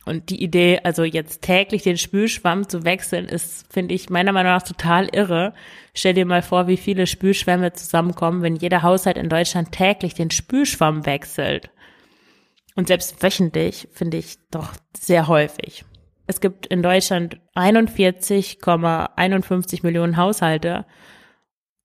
Und 0.05 0.29
die 0.31 0.43
Idee, 0.43 0.79
also 0.84 1.03
jetzt 1.03 1.43
täglich 1.43 1.84
den 1.84 1.98
Spülschwamm 1.98 2.67
zu 2.67 2.86
wechseln, 2.86 3.27
ist, 3.27 3.72
finde 3.72 3.93
ich, 3.93 4.10
meiner 4.10 4.31
Meinung 4.31 4.53
nach 4.53 4.63
total 4.63 5.08
irre. 5.13 5.53
Stell 5.93 6.15
dir 6.15 6.25
mal 6.25 6.41
vor, 6.41 6.65
wie 6.67 6.77
viele 6.77 7.05
Spülschwämme 7.05 7.74
zusammenkommen, 7.74 8.41
wenn 8.41 8.55
jeder 8.55 8.81
Haushalt 8.81 9.17
in 9.17 9.29
Deutschland 9.29 9.72
täglich 9.72 10.15
den 10.15 10.31
Spülschwamm 10.31 11.05
wechselt. 11.05 11.70
Und 12.75 12.88
selbst 12.88 13.22
wöchentlich 13.22 13.89
finde 13.91 14.17
ich 14.17 14.38
doch 14.50 14.74
sehr 14.98 15.27
häufig. 15.27 15.86
Es 16.25 16.41
gibt 16.41 16.65
in 16.65 16.81
Deutschland 16.81 17.39
41,51 17.55 19.81
Millionen 19.84 20.17
Haushalte. 20.17 20.86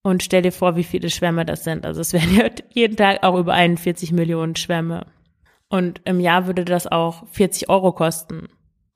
Und 0.03 0.23
stell 0.23 0.41
dir 0.43 0.53
vor, 0.53 0.77
wie 0.77 0.85
viele 0.85 1.11
Schwämme 1.11 1.45
das 1.45 1.65
sind. 1.65 1.85
Also 1.85 2.01
es 2.01 2.13
werden 2.13 2.53
jeden 2.73 2.97
Tag 2.97 3.25
auch 3.25 3.37
über 3.37 3.55
41 3.55 4.13
Millionen 4.13 4.55
Schwämme. 4.57 5.07
Und 5.69 6.01
im 6.05 6.21
Jahr 6.21 6.47
würde 6.47 6.65
das 6.65 6.87
auch 6.87 7.27
40 7.29 7.69
Euro 7.69 7.93
kosten, 7.93 8.49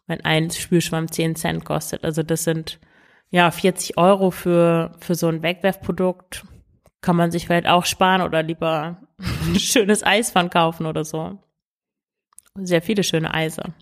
wenn 0.07 0.25
ein 0.25 0.51
Spülschwamm 0.51 1.11
10 1.11 1.37
Cent 1.37 1.65
kostet. 1.65 2.05
Also 2.05 2.23
das 2.23 2.45
sind 2.45 2.79
ja 3.31 3.51
40 3.51 3.99
Euro 3.99 4.31
für, 4.31 4.93
für 5.01 5.15
so 5.15 5.29
ein 5.29 5.43
Wegwerfprodukt. 5.43 6.45
Kann 7.01 7.17
man 7.17 7.31
sich 7.31 7.47
vielleicht 7.47 7.67
auch 7.67 7.87
sparen 7.87 8.23
oder 8.23 8.43
lieber 8.43 8.99
ein 9.19 9.55
schönes 9.59 10.05
Eisfan 10.05 10.51
kaufen 10.51 10.87
oder 10.87 11.05
so. 11.05 11.39
Sehr 12.55 12.83
viele 12.83 13.03
schöne 13.03 13.33
Eise. 13.33 13.75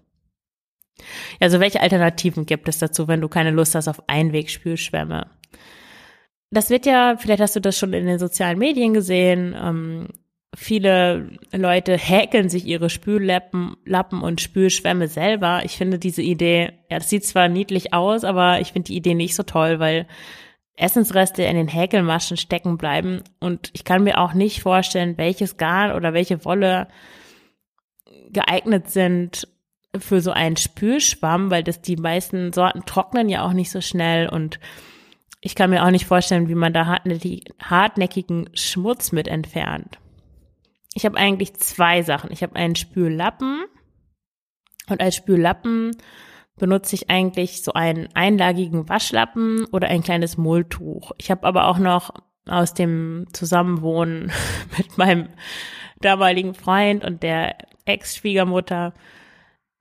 Also 1.40 1.60
welche 1.60 1.80
Alternativen 1.80 2.46
gibt 2.46 2.68
es 2.68 2.78
dazu, 2.78 3.08
wenn 3.08 3.20
du 3.20 3.28
keine 3.28 3.50
Lust 3.50 3.74
hast 3.74 3.88
auf 3.88 4.02
Einwegspülschwämme? 4.08 5.30
Das 6.50 6.70
wird 6.70 6.86
ja, 6.86 7.16
vielleicht 7.18 7.40
hast 7.40 7.56
du 7.56 7.60
das 7.60 7.78
schon 7.78 7.92
in 7.92 8.06
den 8.06 8.18
sozialen 8.18 8.58
Medien 8.58 8.94
gesehen, 8.94 9.54
ähm, 9.60 10.08
Viele 10.56 11.38
Leute 11.52 11.96
häkeln 11.96 12.48
sich 12.48 12.64
ihre 12.66 12.88
Spüllappen 12.90 13.76
Lappen 13.84 14.22
und 14.22 14.40
Spülschwämme 14.40 15.08
selber. 15.08 15.62
Ich 15.64 15.76
finde 15.76 15.98
diese 15.98 16.22
Idee, 16.22 16.72
ja, 16.90 16.98
das 16.98 17.10
sieht 17.10 17.26
zwar 17.26 17.48
niedlich 17.48 17.92
aus, 17.92 18.24
aber 18.24 18.60
ich 18.60 18.72
finde 18.72 18.86
die 18.86 18.96
Idee 18.96 19.14
nicht 19.14 19.34
so 19.34 19.42
toll, 19.42 19.78
weil 19.78 20.06
Essensreste 20.76 21.42
in 21.42 21.56
den 21.56 21.68
Häkelmaschen 21.68 22.36
stecken 22.36 22.78
bleiben. 22.78 23.22
Und 23.40 23.70
ich 23.74 23.84
kann 23.84 24.04
mir 24.04 24.18
auch 24.18 24.32
nicht 24.32 24.62
vorstellen, 24.62 25.18
welches 25.18 25.58
Garn 25.58 25.92
oder 25.92 26.14
welche 26.14 26.44
Wolle 26.44 26.88
geeignet 28.30 28.90
sind 28.90 29.48
für 29.96 30.20
so 30.20 30.30
einen 30.30 30.56
Spülschwamm, 30.56 31.50
weil 31.50 31.62
das 31.62 31.82
die 31.82 31.96
meisten 31.96 32.52
Sorten 32.52 32.84
trocknen 32.86 33.28
ja 33.28 33.42
auch 33.42 33.52
nicht 33.52 33.70
so 33.70 33.80
schnell 33.80 34.28
und 34.28 34.60
ich 35.40 35.54
kann 35.54 35.70
mir 35.70 35.84
auch 35.84 35.90
nicht 35.90 36.06
vorstellen, 36.06 36.48
wie 36.48 36.56
man 36.56 36.72
da 36.72 36.98
hartnäckigen 37.60 38.50
Schmutz 38.54 39.12
mit 39.12 39.28
entfernt. 39.28 39.98
Ich 40.94 41.04
habe 41.04 41.16
eigentlich 41.16 41.54
zwei 41.54 42.02
Sachen. 42.02 42.30
Ich 42.32 42.42
habe 42.42 42.56
einen 42.56 42.76
Spüllappen 42.76 43.64
und 44.88 45.00
als 45.00 45.16
Spüllappen 45.16 45.96
benutze 46.58 46.94
ich 46.96 47.08
eigentlich 47.08 47.62
so 47.62 47.72
einen 47.72 48.08
einlagigen 48.14 48.88
Waschlappen 48.88 49.64
oder 49.66 49.88
ein 49.88 50.02
kleines 50.02 50.36
Mulltuch. 50.36 51.12
Ich 51.18 51.30
habe 51.30 51.46
aber 51.46 51.68
auch 51.68 51.78
noch 51.78 52.12
aus 52.46 52.74
dem 52.74 53.26
Zusammenwohnen 53.32 54.32
mit 54.76 54.98
meinem 54.98 55.28
damaligen 56.00 56.54
Freund 56.54 57.04
und 57.04 57.22
der 57.22 57.56
Ex-Schwiegermutter, 57.84 58.94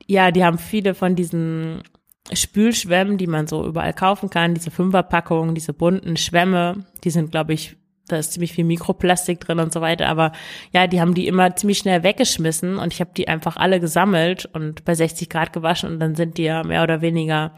ja, 0.06 0.32
die 0.32 0.44
haben 0.44 0.58
viele 0.58 0.94
von 0.94 1.16
diesen 1.16 1.84
Spülschwämmen, 2.32 3.18
die 3.18 3.28
man 3.28 3.48
so 3.48 3.66
überall 3.66 3.94
kaufen 3.94 4.30
kann, 4.30 4.54
diese 4.54 4.72
Fünferpackungen, 4.72 5.56
diese 5.56 5.74
bunten 5.74 6.18
Schwämme, 6.18 6.86
die 7.04 7.10
sind, 7.10 7.32
glaube 7.32 7.54
ich, 7.54 7.78
da 8.08 8.18
ist 8.18 8.34
ziemlich 8.34 8.54
viel 8.54 8.66
Mikroplastik 8.66 9.40
drin 9.40 9.60
und 9.60 9.74
so 9.74 9.82
weiter, 9.82 10.08
aber 10.08 10.32
ja, 10.72 10.88
die 10.88 11.02
haben 11.02 11.14
die 11.14 11.28
immer 11.28 11.56
ziemlich 11.56 11.80
schnell 11.80 12.04
weggeschmissen 12.04 12.78
und 12.78 12.94
ich 12.94 13.00
habe 13.00 13.12
die 13.16 13.28
einfach 13.28 13.58
alle 13.58 13.80
gesammelt 13.80 14.46
und 14.46 14.86
bei 14.86 14.96
60 14.96 15.30
Grad 15.30 15.54
gewaschen 15.54 15.92
und 15.92 16.00
dann 16.00 16.16
sind 16.16 16.38
die 16.38 16.44
ja 16.44 16.64
mehr 16.64 16.84
oder 16.84 17.02
weniger 17.02 17.54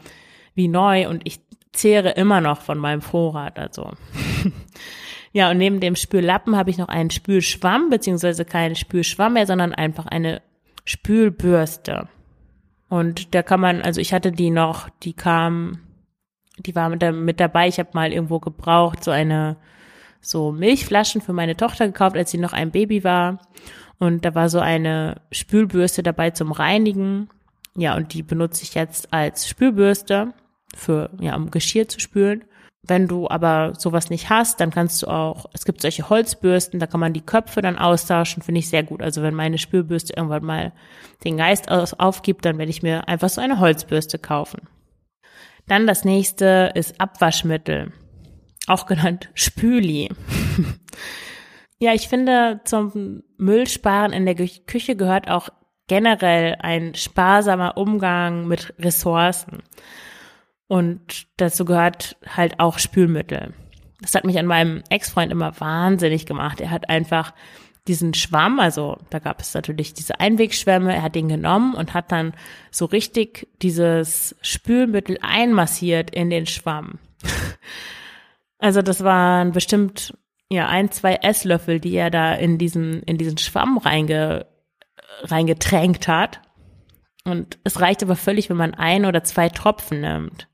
wie 0.54 0.68
neu 0.68 1.08
und 1.08 1.22
ich 1.24 1.40
zehre 1.72 2.10
immer 2.10 2.40
noch 2.40 2.60
von 2.60 2.78
meinem 2.78 3.00
Vorrat, 3.00 3.58
also. 3.58 3.92
ja, 5.32 5.50
und 5.50 5.58
neben 5.58 5.80
dem 5.80 5.96
Spüllappen 5.96 6.56
habe 6.56 6.70
ich 6.70 6.78
noch 6.78 6.88
einen 6.88 7.10
Spülschwamm, 7.10 7.90
beziehungsweise 7.90 8.44
keinen 8.44 8.74
Spülschwamm 8.74 9.34
mehr, 9.34 9.46
sondern 9.46 9.74
einfach 9.74 10.06
eine 10.06 10.42
Spülbürste. 10.84 12.08
Und 12.88 13.34
da 13.34 13.42
kann 13.42 13.60
man, 13.60 13.82
also 13.82 14.00
ich 14.00 14.12
hatte 14.12 14.32
die 14.32 14.50
noch, 14.50 14.88
die 15.04 15.12
kam, 15.12 15.78
die 16.58 16.74
war 16.74 16.88
mit, 16.88 17.02
mit 17.14 17.38
dabei, 17.38 17.68
ich 17.68 17.78
habe 17.78 17.90
mal 17.92 18.12
irgendwo 18.12 18.40
gebraucht, 18.40 19.04
so 19.04 19.12
eine 19.12 19.56
so 20.20 20.52
Milchflaschen 20.52 21.20
für 21.20 21.32
meine 21.32 21.56
Tochter 21.56 21.86
gekauft, 21.86 22.16
als 22.16 22.30
sie 22.30 22.38
noch 22.38 22.52
ein 22.52 22.70
Baby 22.70 23.04
war. 23.04 23.40
Und 23.98 24.24
da 24.24 24.34
war 24.34 24.48
so 24.48 24.60
eine 24.60 25.20
Spülbürste 25.30 26.02
dabei 26.02 26.30
zum 26.30 26.52
Reinigen. 26.52 27.28
Ja, 27.76 27.96
und 27.96 28.14
die 28.14 28.22
benutze 28.22 28.62
ich 28.62 28.74
jetzt 28.74 29.12
als 29.12 29.48
Spülbürste 29.48 30.32
für, 30.74 31.10
ja, 31.20 31.36
um 31.36 31.50
Geschirr 31.50 31.88
zu 31.88 32.00
spülen. 32.00 32.44
Wenn 32.82 33.08
du 33.08 33.28
aber 33.28 33.74
sowas 33.76 34.08
nicht 34.08 34.30
hast, 34.30 34.58
dann 34.58 34.70
kannst 34.70 35.02
du 35.02 35.06
auch, 35.06 35.46
es 35.52 35.66
gibt 35.66 35.82
solche 35.82 36.08
Holzbürsten, 36.08 36.80
da 36.80 36.86
kann 36.86 37.00
man 37.00 37.12
die 37.12 37.20
Köpfe 37.20 37.60
dann 37.60 37.76
austauschen, 37.76 38.42
finde 38.42 38.60
ich 38.60 38.70
sehr 38.70 38.82
gut. 38.82 39.02
Also 39.02 39.22
wenn 39.22 39.34
meine 39.34 39.58
Spülbürste 39.58 40.14
irgendwann 40.16 40.44
mal 40.44 40.72
den 41.22 41.36
Geist 41.36 41.70
aufgibt, 41.70 42.44
dann 42.46 42.56
werde 42.56 42.70
ich 42.70 42.82
mir 42.82 43.06
einfach 43.06 43.28
so 43.28 43.42
eine 43.42 43.60
Holzbürste 43.60 44.18
kaufen. 44.18 44.62
Dann 45.68 45.86
das 45.86 46.04
nächste 46.04 46.72
ist 46.74 46.98
Abwaschmittel 47.00 47.92
auch 48.70 48.86
genannt 48.86 49.30
Spüli. 49.34 50.08
ja, 51.78 51.92
ich 51.94 52.08
finde, 52.08 52.60
zum 52.64 53.22
Müllsparen 53.36 54.12
in 54.12 54.26
der 54.26 54.34
Küche 54.34 54.96
gehört 54.96 55.28
auch 55.28 55.48
generell 55.88 56.56
ein 56.60 56.94
sparsamer 56.94 57.76
Umgang 57.76 58.46
mit 58.46 58.74
Ressourcen. 58.78 59.62
Und 60.68 61.26
dazu 61.36 61.64
gehört 61.64 62.16
halt 62.28 62.60
auch 62.60 62.78
Spülmittel. 62.78 63.54
Das 64.00 64.14
hat 64.14 64.24
mich 64.24 64.38
an 64.38 64.46
meinem 64.46 64.84
Ex-Freund 64.88 65.32
immer 65.32 65.58
wahnsinnig 65.60 66.26
gemacht. 66.26 66.60
Er 66.60 66.70
hat 66.70 66.88
einfach 66.88 67.34
diesen 67.88 68.14
Schwamm, 68.14 68.60
also 68.60 68.98
da 69.10 69.18
gab 69.18 69.40
es 69.40 69.52
natürlich 69.52 69.94
diese 69.94 70.20
Einwegschwämme, 70.20 70.94
er 70.94 71.02
hat 71.02 71.16
den 71.16 71.28
genommen 71.28 71.74
und 71.74 71.92
hat 71.92 72.12
dann 72.12 72.34
so 72.70 72.84
richtig 72.84 73.48
dieses 73.62 74.36
Spülmittel 74.42 75.18
einmassiert 75.22 76.10
in 76.10 76.30
den 76.30 76.46
Schwamm. 76.46 77.00
Also 78.60 78.82
das 78.82 79.02
waren 79.02 79.52
bestimmt 79.52 80.16
ja 80.50 80.68
ein, 80.68 80.90
zwei 80.90 81.14
Esslöffel, 81.14 81.80
die 81.80 81.94
er 81.94 82.10
da 82.10 82.34
in 82.34 82.58
diesen, 82.58 83.02
in 83.02 83.16
diesen 83.16 83.38
Schwamm 83.38 83.78
reinge, 83.78 84.46
reingetränkt 85.22 86.08
hat. 86.08 86.40
Und 87.24 87.58
es 87.64 87.80
reicht 87.80 88.02
aber 88.02 88.16
völlig, 88.16 88.50
wenn 88.50 88.56
man 88.56 88.74
ein 88.74 89.06
oder 89.06 89.24
zwei 89.24 89.48
Tropfen 89.48 90.00
nimmt. 90.02 90.48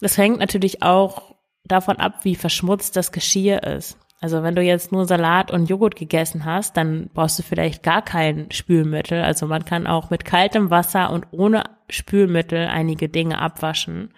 Das 0.00 0.16
hängt 0.16 0.38
natürlich 0.38 0.82
auch 0.82 1.34
davon 1.64 1.96
ab, 1.96 2.20
wie 2.24 2.34
verschmutzt 2.34 2.96
das 2.96 3.12
Geschirr 3.12 3.62
ist. 3.62 3.98
Also 4.20 4.42
wenn 4.42 4.54
du 4.54 4.62
jetzt 4.62 4.92
nur 4.92 5.06
Salat 5.06 5.50
und 5.50 5.70
Joghurt 5.70 5.96
gegessen 5.96 6.44
hast, 6.44 6.76
dann 6.76 7.08
brauchst 7.14 7.38
du 7.38 7.42
vielleicht 7.42 7.82
gar 7.82 8.02
kein 8.02 8.50
Spülmittel. 8.50 9.22
Also 9.22 9.46
man 9.46 9.64
kann 9.64 9.86
auch 9.86 10.10
mit 10.10 10.24
kaltem 10.24 10.70
Wasser 10.70 11.10
und 11.10 11.26
ohne 11.30 11.64
Spülmittel 11.88 12.66
einige 12.66 13.08
Dinge 13.08 13.38
abwaschen. 13.38 14.12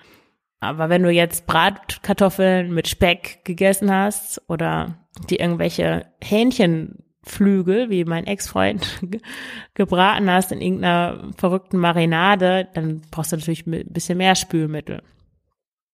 Aber 0.62 0.88
wenn 0.88 1.02
du 1.02 1.10
jetzt 1.10 1.48
Bratkartoffeln 1.48 2.72
mit 2.72 2.86
Speck 2.86 3.44
gegessen 3.44 3.90
hast 3.90 4.40
oder 4.48 4.94
die 5.28 5.40
irgendwelche 5.40 6.06
Hähnchenflügel, 6.22 7.90
wie 7.90 8.04
mein 8.04 8.28
Ex-Freund 8.28 9.00
gebraten 9.74 10.30
hast 10.30 10.52
in 10.52 10.60
irgendeiner 10.60 11.32
verrückten 11.36 11.78
Marinade, 11.78 12.68
dann 12.74 13.02
brauchst 13.10 13.32
du 13.32 13.36
natürlich 13.36 13.66
ein 13.66 13.92
bisschen 13.92 14.18
mehr 14.18 14.36
Spülmittel. 14.36 15.02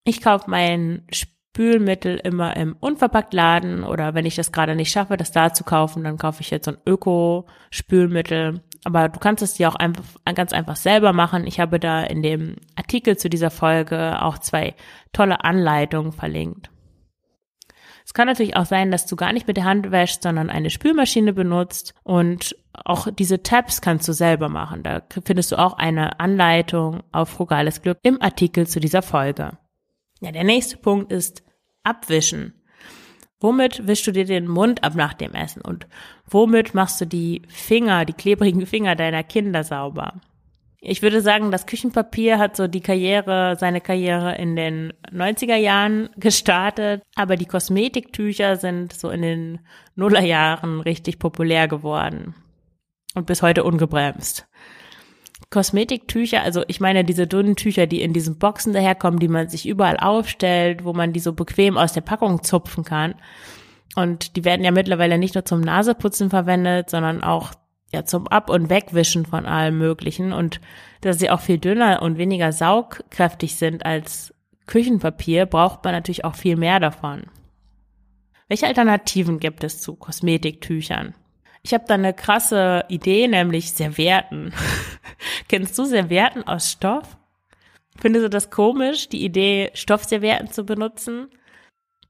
Ich 0.03 0.21
kaufe 0.21 0.47
mein 0.47 1.01
Spülmittel 1.11 2.17
immer 2.23 2.55
im 2.55 2.75
Unverpacktladen 2.79 3.83
oder 3.83 4.13
wenn 4.13 4.27
ich 4.27 4.35
das 4.35 4.51
gerade 4.51 4.75
nicht 4.75 4.91
schaffe, 4.91 5.17
das 5.17 5.31
da 5.31 5.51
zu 5.51 5.63
kaufen, 5.63 6.03
dann 6.03 6.19
kaufe 6.19 6.41
ich 6.41 6.51
jetzt 6.51 6.65
so 6.65 6.71
ein 6.73 6.77
Öko-Spülmittel 6.85 8.61
aber 8.83 9.09
du 9.09 9.19
kannst 9.19 9.43
es 9.43 9.55
dir 9.55 9.69
auch 9.69 9.75
einfach, 9.75 10.03
ganz 10.35 10.53
einfach 10.53 10.75
selber 10.75 11.13
machen. 11.13 11.45
Ich 11.45 11.59
habe 11.59 11.79
da 11.79 12.03
in 12.03 12.21
dem 12.21 12.55
Artikel 12.75 13.17
zu 13.17 13.29
dieser 13.29 13.51
Folge 13.51 14.21
auch 14.21 14.37
zwei 14.37 14.75
tolle 15.11 15.43
Anleitungen 15.43 16.11
verlinkt. 16.11 16.69
Es 18.05 18.13
kann 18.15 18.27
natürlich 18.27 18.55
auch 18.55 18.65
sein, 18.65 18.89
dass 18.89 19.05
du 19.05 19.15
gar 19.15 19.33
nicht 19.33 19.47
mit 19.47 19.57
der 19.57 19.65
Hand 19.65 19.91
wäschst, 19.91 20.23
sondern 20.23 20.49
eine 20.49 20.71
Spülmaschine 20.71 21.31
benutzt 21.31 21.93
und 22.03 22.55
auch 22.73 23.07
diese 23.11 23.43
Tabs 23.43 23.81
kannst 23.81 24.07
du 24.07 24.13
selber 24.13 24.49
machen. 24.49 24.81
Da 24.81 25.03
findest 25.23 25.51
du 25.51 25.59
auch 25.59 25.73
eine 25.73 26.19
Anleitung 26.19 27.03
auf 27.11 27.29
Frugales 27.29 27.83
Glück 27.83 27.99
im 28.01 28.19
Artikel 28.19 28.65
zu 28.65 28.79
dieser 28.79 29.03
Folge. 29.03 29.59
Ja, 30.21 30.31
der 30.31 30.43
nächste 30.43 30.77
Punkt 30.77 31.11
ist 31.11 31.43
Abwischen. 31.83 32.58
Womit 33.41 33.87
wischst 33.87 34.05
du 34.05 34.11
dir 34.11 34.25
den 34.25 34.47
Mund 34.47 34.83
ab 34.83 34.95
nach 34.95 35.13
dem 35.13 35.33
Essen 35.33 35.61
und 35.61 35.87
womit 36.25 36.73
machst 36.73 36.99
du 36.99 37.05
die 37.05 37.41
Finger, 37.47 38.03
die 38.03 38.13
klebrigen 38.13 38.65
Finger 38.65 38.95
deiner 38.95 39.23
Kinder 39.23 39.63
sauber? 39.63 40.19
Ich 40.81 41.01
würde 41.01 41.21
sagen, 41.21 41.51
das 41.51 41.65
Küchenpapier 41.65 42.37
hat 42.37 42.55
so 42.55 42.67
die 42.67 42.81
Karriere, 42.81 43.57
seine 43.59 43.81
Karriere 43.81 44.35
in 44.35 44.55
den 44.55 44.93
90er 45.11 45.55
Jahren 45.55 46.09
gestartet, 46.17 47.01
aber 47.15 47.35
die 47.35 47.45
Kosmetiktücher 47.45 48.55
sind 48.55 48.93
so 48.93 49.09
in 49.09 49.21
den 49.21 49.59
Nullerjahren 49.95 50.79
richtig 50.81 51.19
populär 51.19 51.67
geworden 51.67 52.33
und 53.15 53.25
bis 53.25 53.41
heute 53.41 53.63
ungebremst. 53.63 54.48
Kosmetiktücher, 55.49 56.43
also 56.43 56.63
ich 56.67 56.79
meine 56.79 57.03
diese 57.03 57.25
dünnen 57.25 57.55
Tücher, 57.55 57.87
die 57.87 58.01
in 58.01 58.13
diesen 58.13 58.37
Boxen 58.37 58.71
daherkommen, 58.71 59.19
die 59.19 59.27
man 59.27 59.49
sich 59.49 59.67
überall 59.67 59.97
aufstellt, 59.97 60.83
wo 60.83 60.93
man 60.93 61.11
die 61.11 61.19
so 61.19 61.33
bequem 61.33 61.77
aus 61.77 61.93
der 61.93 62.01
Packung 62.01 62.43
zupfen 62.43 62.83
kann. 62.83 63.15
Und 63.95 64.35
die 64.35 64.45
werden 64.45 64.63
ja 64.63 64.71
mittlerweile 64.71 65.17
nicht 65.17 65.33
nur 65.33 65.45
zum 65.45 65.61
Naseputzen 65.61 66.29
verwendet, 66.29 66.91
sondern 66.91 67.23
auch 67.23 67.51
ja 67.91 68.05
zum 68.05 68.27
Ab- 68.27 68.51
und 68.51 68.69
Wegwischen 68.69 69.25
von 69.25 69.47
allem 69.47 69.79
Möglichen. 69.79 70.33
Und 70.33 70.61
dass 71.01 71.17
sie 71.17 71.31
auch 71.31 71.41
viel 71.41 71.57
dünner 71.57 72.03
und 72.03 72.19
weniger 72.19 72.51
saugkräftig 72.51 73.55
sind 73.55 73.85
als 73.85 74.33
Küchenpapier, 74.67 75.47
braucht 75.47 75.83
man 75.83 75.93
natürlich 75.93 76.25
auch 76.25 76.35
viel 76.35 76.55
mehr 76.57 76.79
davon. 76.79 77.23
Welche 78.47 78.67
Alternativen 78.67 79.39
gibt 79.39 79.63
es 79.63 79.81
zu 79.81 79.95
Kosmetiktüchern? 79.95 81.15
Ich 81.61 81.73
habe 81.73 81.83
da 81.87 81.95
eine 81.95 82.13
krasse 82.13 82.85
Idee, 82.87 83.27
nämlich 83.27 83.73
Servietten. 83.73 84.53
Kennst 85.47 85.77
du 85.77 85.85
Servietten 85.85 86.47
aus 86.47 86.71
Stoff? 86.71 87.17
Findest 87.99 88.25
du 88.25 88.29
das 88.29 88.49
komisch, 88.49 89.09
die 89.09 89.25
Idee, 89.25 89.71
Stoffservietten 89.73 90.51
zu 90.51 90.63
benutzen? 90.63 91.27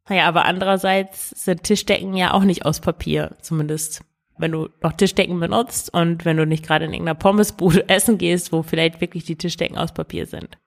Naja, 0.08 0.28
aber 0.28 0.46
andererseits 0.46 1.30
sind 1.32 1.64
Tischdecken 1.64 2.16
ja 2.16 2.34
auch 2.34 2.44
nicht 2.44 2.66
aus 2.66 2.80
Papier, 2.80 3.36
zumindest 3.42 4.02
wenn 4.38 4.52
du 4.52 4.70
noch 4.82 4.94
Tischdecken 4.94 5.40
benutzt 5.40 5.94
und 5.94 6.26
wenn 6.26 6.38
du 6.38 6.46
nicht 6.46 6.66
gerade 6.66 6.86
in 6.86 6.94
irgendeiner 6.94 7.20
Pommesbude 7.20 7.88
essen 7.90 8.18
gehst, 8.18 8.52
wo 8.52 8.64
vielleicht 8.64 9.02
wirklich 9.02 9.26
die 9.26 9.36
Tischdecken 9.36 9.78
aus 9.78 9.94
Papier 9.94 10.26
sind. 10.26 10.58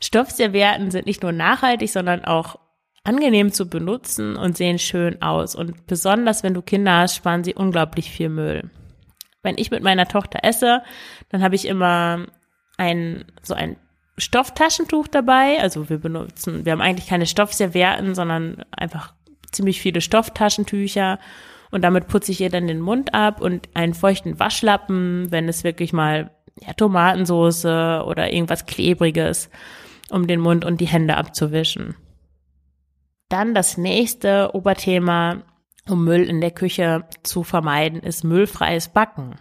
Stoffservietten 0.00 0.90
sind 0.90 1.06
nicht 1.06 1.22
nur 1.22 1.32
nachhaltig, 1.32 1.90
sondern 1.90 2.24
auch 2.24 2.58
angenehm 3.04 3.52
zu 3.52 3.68
benutzen 3.68 4.36
und 4.36 4.56
sehen 4.56 4.78
schön 4.78 5.20
aus. 5.22 5.54
Und 5.54 5.86
besonders 5.86 6.42
wenn 6.42 6.54
du 6.54 6.62
Kinder 6.62 6.98
hast, 6.98 7.16
sparen 7.16 7.44
sie 7.44 7.54
unglaublich 7.54 8.10
viel 8.10 8.28
Müll. 8.28 8.70
Wenn 9.42 9.58
ich 9.58 9.70
mit 9.70 9.82
meiner 9.82 10.06
Tochter 10.06 10.40
esse, 10.42 10.82
dann 11.30 11.42
habe 11.42 11.56
ich 11.56 11.66
immer 11.66 12.26
ein, 12.76 13.24
so 13.42 13.54
ein 13.54 13.76
Stofftaschentuch 14.18 15.08
dabei. 15.08 15.58
Also 15.60 15.88
wir 15.88 15.98
benutzen, 15.98 16.64
wir 16.64 16.72
haben 16.72 16.80
eigentlich 16.80 17.08
keine 17.08 17.26
Stoffservietten, 17.26 18.14
sondern 18.14 18.64
einfach 18.70 19.14
ziemlich 19.50 19.80
viele 19.80 20.00
Stofftaschentücher. 20.00 21.18
Und 21.72 21.82
damit 21.82 22.06
putze 22.06 22.30
ich 22.30 22.40
ihr 22.40 22.50
dann 22.50 22.68
den 22.68 22.80
Mund 22.80 23.14
ab 23.14 23.40
und 23.40 23.68
einen 23.74 23.94
feuchten 23.94 24.38
Waschlappen, 24.38 25.30
wenn 25.30 25.48
es 25.48 25.64
wirklich 25.64 25.92
mal 25.92 26.30
ja, 26.60 26.74
Tomatensoße 26.74 28.04
oder 28.06 28.32
irgendwas 28.32 28.66
Klebriges, 28.66 29.50
um 30.10 30.26
den 30.26 30.40
Mund 30.40 30.64
und 30.64 30.80
die 30.80 30.86
Hände 30.86 31.16
abzuwischen. 31.16 31.96
Dann 33.32 33.54
das 33.54 33.78
nächste 33.78 34.50
Oberthema, 34.52 35.40
um 35.88 36.04
Müll 36.04 36.28
in 36.28 36.42
der 36.42 36.50
Küche 36.50 37.04
zu 37.22 37.44
vermeiden, 37.44 38.00
ist 38.00 38.24
müllfreies 38.24 38.90
Backen. 38.90 39.36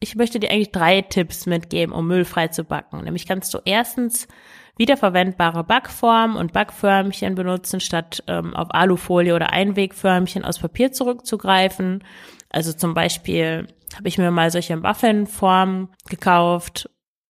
Ich 0.00 0.16
möchte 0.16 0.40
dir 0.40 0.50
eigentlich 0.50 0.72
drei 0.72 1.02
Tipps 1.02 1.44
mitgeben, 1.44 1.94
um 1.94 2.06
müllfrei 2.06 2.48
zu 2.48 2.64
backen. 2.64 3.04
Nämlich 3.04 3.26
kannst 3.26 3.52
du 3.52 3.58
erstens 3.66 4.28
wiederverwendbare 4.78 5.62
Backformen 5.62 6.38
und 6.38 6.54
Backförmchen 6.54 7.34
benutzen, 7.34 7.80
statt 7.80 8.24
ähm, 8.28 8.56
auf 8.56 8.68
Alufolie 8.70 9.34
oder 9.34 9.52
Einwegförmchen 9.52 10.42
aus 10.42 10.58
Papier 10.58 10.92
zurückzugreifen. 10.92 12.02
Also 12.48 12.72
zum 12.72 12.94
Beispiel 12.94 13.66
habe 13.94 14.08
ich 14.08 14.16
mir 14.16 14.30
mal 14.30 14.50
solche 14.50 14.78
Muffinformen 14.78 15.90
gekauft 16.08 16.88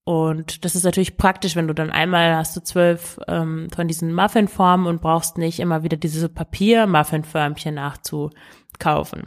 und 0.08 0.64
das 0.64 0.74
ist 0.74 0.84
natürlich 0.84 1.18
praktisch, 1.18 1.54
wenn 1.54 1.68
du 1.68 1.74
dann 1.74 1.90
einmal 1.90 2.34
hast 2.34 2.56
du 2.56 2.62
zwölf 2.62 3.20
ähm, 3.28 3.68
von 3.76 3.88
diesen 3.88 4.14
Muffinformen 4.14 4.86
und 4.86 5.02
brauchst 5.02 5.36
nicht 5.36 5.60
immer 5.60 5.82
wieder 5.82 5.98
diese 5.98 6.30
Papier-Muffinförmchen 6.30 7.74
nachzukaufen. 7.74 9.24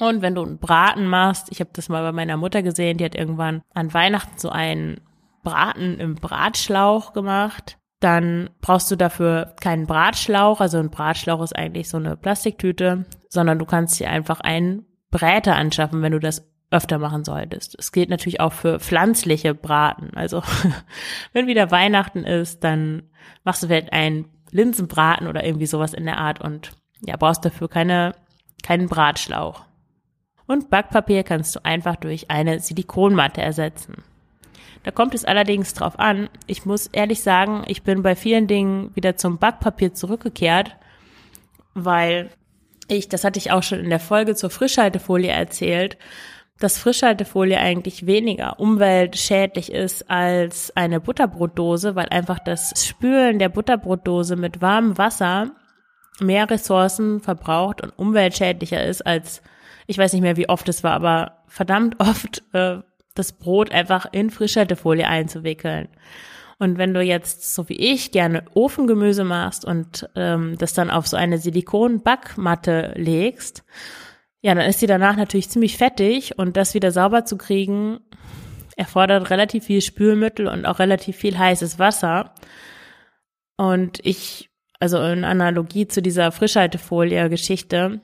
Und 0.00 0.22
wenn 0.22 0.34
du 0.34 0.42
einen 0.42 0.58
Braten 0.58 1.06
machst, 1.06 1.52
ich 1.52 1.60
habe 1.60 1.70
das 1.72 1.88
mal 1.88 2.02
bei 2.02 2.10
meiner 2.10 2.36
Mutter 2.36 2.64
gesehen, 2.64 2.98
die 2.98 3.04
hat 3.04 3.14
irgendwann 3.14 3.62
an 3.74 3.94
Weihnachten 3.94 4.36
so 4.36 4.48
einen 4.48 5.02
Braten 5.44 6.00
im 6.00 6.16
Bratschlauch 6.16 7.12
gemacht. 7.12 7.78
Dann 8.00 8.50
brauchst 8.60 8.90
du 8.90 8.96
dafür 8.96 9.54
keinen 9.60 9.86
Bratschlauch, 9.86 10.60
also 10.60 10.78
ein 10.78 10.90
Bratschlauch 10.90 11.44
ist 11.44 11.54
eigentlich 11.54 11.88
so 11.88 11.98
eine 11.98 12.16
Plastiktüte, 12.16 13.06
sondern 13.28 13.60
du 13.60 13.64
kannst 13.64 14.00
dir 14.00 14.10
einfach 14.10 14.40
einen 14.40 14.84
Bräter 15.12 15.54
anschaffen, 15.54 16.02
wenn 16.02 16.10
du 16.10 16.18
das 16.18 16.44
öfter 16.70 16.98
machen 16.98 17.24
solltest. 17.24 17.76
Es 17.78 17.92
gilt 17.92 18.10
natürlich 18.10 18.40
auch 18.40 18.52
für 18.52 18.80
pflanzliche 18.80 19.54
Braten. 19.54 20.10
Also 20.14 20.42
wenn 21.32 21.46
wieder 21.46 21.70
Weihnachten 21.70 22.24
ist, 22.24 22.64
dann 22.64 23.04
machst 23.44 23.62
du 23.62 23.68
vielleicht 23.68 23.92
einen 23.92 24.26
Linsenbraten 24.50 25.28
oder 25.28 25.44
irgendwie 25.44 25.66
sowas 25.66 25.94
in 25.94 26.04
der 26.04 26.18
Art 26.18 26.40
und 26.40 26.72
ja, 27.02 27.16
brauchst 27.16 27.44
dafür 27.44 27.68
keine, 27.68 28.14
keinen 28.62 28.88
Bratschlauch. 28.88 29.64
Und 30.46 30.70
Backpapier 30.70 31.24
kannst 31.24 31.56
du 31.56 31.64
einfach 31.64 31.96
durch 31.96 32.30
eine 32.30 32.60
Silikonmatte 32.60 33.42
ersetzen. 33.42 34.04
Da 34.84 34.92
kommt 34.92 35.14
es 35.14 35.24
allerdings 35.24 35.74
drauf 35.74 35.98
an. 35.98 36.28
Ich 36.46 36.64
muss 36.64 36.86
ehrlich 36.86 37.20
sagen, 37.20 37.64
ich 37.66 37.82
bin 37.82 38.02
bei 38.02 38.14
vielen 38.14 38.46
Dingen 38.46 38.94
wieder 38.94 39.16
zum 39.16 39.38
Backpapier 39.38 39.94
zurückgekehrt, 39.94 40.76
weil 41.74 42.30
ich, 42.86 43.08
das 43.08 43.24
hatte 43.24 43.38
ich 43.40 43.50
auch 43.50 43.64
schon 43.64 43.80
in 43.80 43.90
der 43.90 43.98
Folge 43.98 44.36
zur 44.36 44.50
Frischhaltefolie 44.50 45.32
erzählt, 45.32 45.98
dass 46.58 46.78
Frischhaltefolie 46.78 47.58
eigentlich 47.58 48.06
weniger 48.06 48.58
umweltschädlich 48.58 49.70
ist 49.72 50.10
als 50.10 50.74
eine 50.76 51.00
Butterbrotdose, 51.00 51.94
weil 51.94 52.08
einfach 52.08 52.38
das 52.38 52.86
Spülen 52.86 53.38
der 53.38 53.50
Butterbrotdose 53.50 54.36
mit 54.36 54.62
warmem 54.62 54.96
Wasser 54.96 55.50
mehr 56.18 56.48
Ressourcen 56.48 57.20
verbraucht 57.20 57.82
und 57.82 57.90
umweltschädlicher 57.90 58.82
ist 58.82 59.06
als, 59.06 59.42
ich 59.86 59.98
weiß 59.98 60.14
nicht 60.14 60.22
mehr 60.22 60.38
wie 60.38 60.48
oft 60.48 60.68
es 60.68 60.82
war, 60.82 60.92
aber 60.92 61.42
verdammt 61.46 61.96
oft 62.00 62.42
äh, 62.54 62.78
das 63.14 63.32
Brot 63.32 63.70
einfach 63.70 64.06
in 64.12 64.30
Frischhaltefolie 64.30 65.06
einzuwickeln. 65.06 65.88
Und 66.58 66.78
wenn 66.78 66.94
du 66.94 67.02
jetzt, 67.02 67.54
so 67.54 67.68
wie 67.68 67.76
ich, 67.76 68.12
gerne 68.12 68.44
Ofengemüse 68.54 69.24
machst 69.24 69.66
und 69.66 70.08
ähm, 70.16 70.56
das 70.58 70.72
dann 70.72 70.90
auf 70.90 71.06
so 71.06 71.16
eine 71.18 71.36
Silikonbackmatte 71.36 72.94
legst 72.96 73.62
ja, 74.46 74.54
dann 74.54 74.66
ist 74.66 74.78
sie 74.78 74.86
danach 74.86 75.16
natürlich 75.16 75.50
ziemlich 75.50 75.76
fettig 75.76 76.38
und 76.38 76.56
das 76.56 76.72
wieder 76.72 76.92
sauber 76.92 77.24
zu 77.24 77.36
kriegen, 77.36 77.98
erfordert 78.76 79.30
relativ 79.30 79.64
viel 79.64 79.80
Spülmittel 79.80 80.46
und 80.46 80.66
auch 80.66 80.78
relativ 80.78 81.16
viel 81.16 81.36
heißes 81.36 81.80
Wasser. 81.80 82.32
Und 83.56 83.98
ich, 84.06 84.48
also 84.78 85.02
in 85.02 85.24
Analogie 85.24 85.88
zu 85.88 86.00
dieser 86.00 86.30
Frischhaltefolie-Geschichte, 86.30 88.00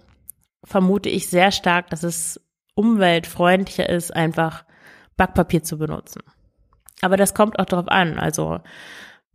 vermute 0.64 1.10
ich 1.10 1.28
sehr 1.28 1.52
stark, 1.52 1.90
dass 1.90 2.02
es 2.02 2.40
umweltfreundlicher 2.74 3.88
ist, 3.88 4.10
einfach 4.10 4.64
Backpapier 5.16 5.62
zu 5.62 5.78
benutzen. 5.78 6.24
Aber 7.02 7.16
das 7.16 7.34
kommt 7.34 7.60
auch 7.60 7.66
darauf 7.66 7.86
an. 7.86 8.18
Also 8.18 8.58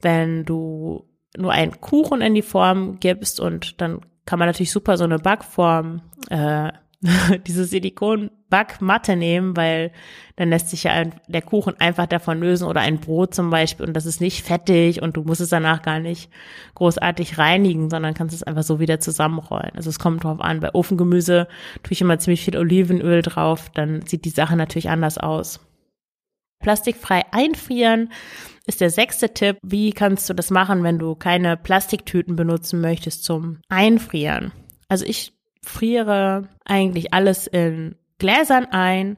wenn 0.01 0.43
du 0.43 1.09
nur 1.37 1.53
einen 1.53 1.79
Kuchen 1.79 2.19
in 2.19 2.35
die 2.35 2.41
Form 2.41 2.99
gibst 2.99 3.39
und 3.39 3.79
dann 3.79 4.01
kann 4.25 4.39
man 4.39 4.49
natürlich 4.49 4.73
super 4.73 4.97
so 4.97 5.05
eine 5.05 5.19
Backform 5.19 6.01
äh, 6.29 6.73
diese 7.45 7.65
Silikon-Backmatte 7.65 9.15
nehmen, 9.15 9.55
weil 9.55 9.91
dann 10.35 10.49
lässt 10.49 10.69
sich 10.69 10.83
ja 10.83 11.03
der 11.27 11.41
Kuchen 11.43 11.79
einfach 11.79 12.07
davon 12.07 12.39
lösen 12.39 12.67
oder 12.67 12.81
ein 12.81 12.99
Brot 12.99 13.35
zum 13.35 13.51
Beispiel 13.51 13.85
und 13.85 13.93
das 13.93 14.07
ist 14.07 14.19
nicht 14.19 14.43
fettig 14.43 15.01
und 15.01 15.15
du 15.15 15.23
musst 15.23 15.41
es 15.41 15.49
danach 15.49 15.83
gar 15.83 15.99
nicht 15.99 16.31
großartig 16.73 17.37
reinigen, 17.37 17.89
sondern 17.91 18.15
kannst 18.15 18.33
es 18.33 18.43
einfach 18.43 18.63
so 18.63 18.79
wieder 18.79 18.99
zusammenrollen. 18.99 19.71
Also 19.75 19.89
es 19.89 19.99
kommt 19.99 20.23
drauf 20.23 20.41
an. 20.41 20.59
Bei 20.59 20.73
Ofengemüse 20.73 21.47
tue 21.83 21.91
ich 21.91 22.01
immer 22.01 22.17
ziemlich 22.17 22.43
viel 22.43 22.57
Olivenöl 22.57 23.21
drauf, 23.21 23.69
dann 23.73 24.01
sieht 24.05 24.25
die 24.25 24.29
Sache 24.29 24.55
natürlich 24.55 24.89
anders 24.89 25.19
aus. 25.19 25.59
Plastikfrei 26.59 27.23
einfrieren 27.31 28.11
ist 28.65 28.81
der 28.81 28.89
sechste 28.89 29.33
Tipp. 29.33 29.57
Wie 29.61 29.91
kannst 29.91 30.27
du 30.29 30.33
das 30.33 30.49
machen, 30.49 30.81
wenn 30.83 30.97
du 30.97 31.13
keine 31.13 31.55
Plastiktüten 31.57 32.35
benutzen 32.35 32.81
möchtest 32.81 33.23
zum 33.23 33.59
Einfrieren? 33.69 34.51
Also 34.89 35.05
ich 35.05 35.36
friere 35.67 36.49
eigentlich 36.65 37.13
alles 37.13 37.47
in 37.47 37.95
Gläsern 38.19 38.65
ein. 38.65 39.17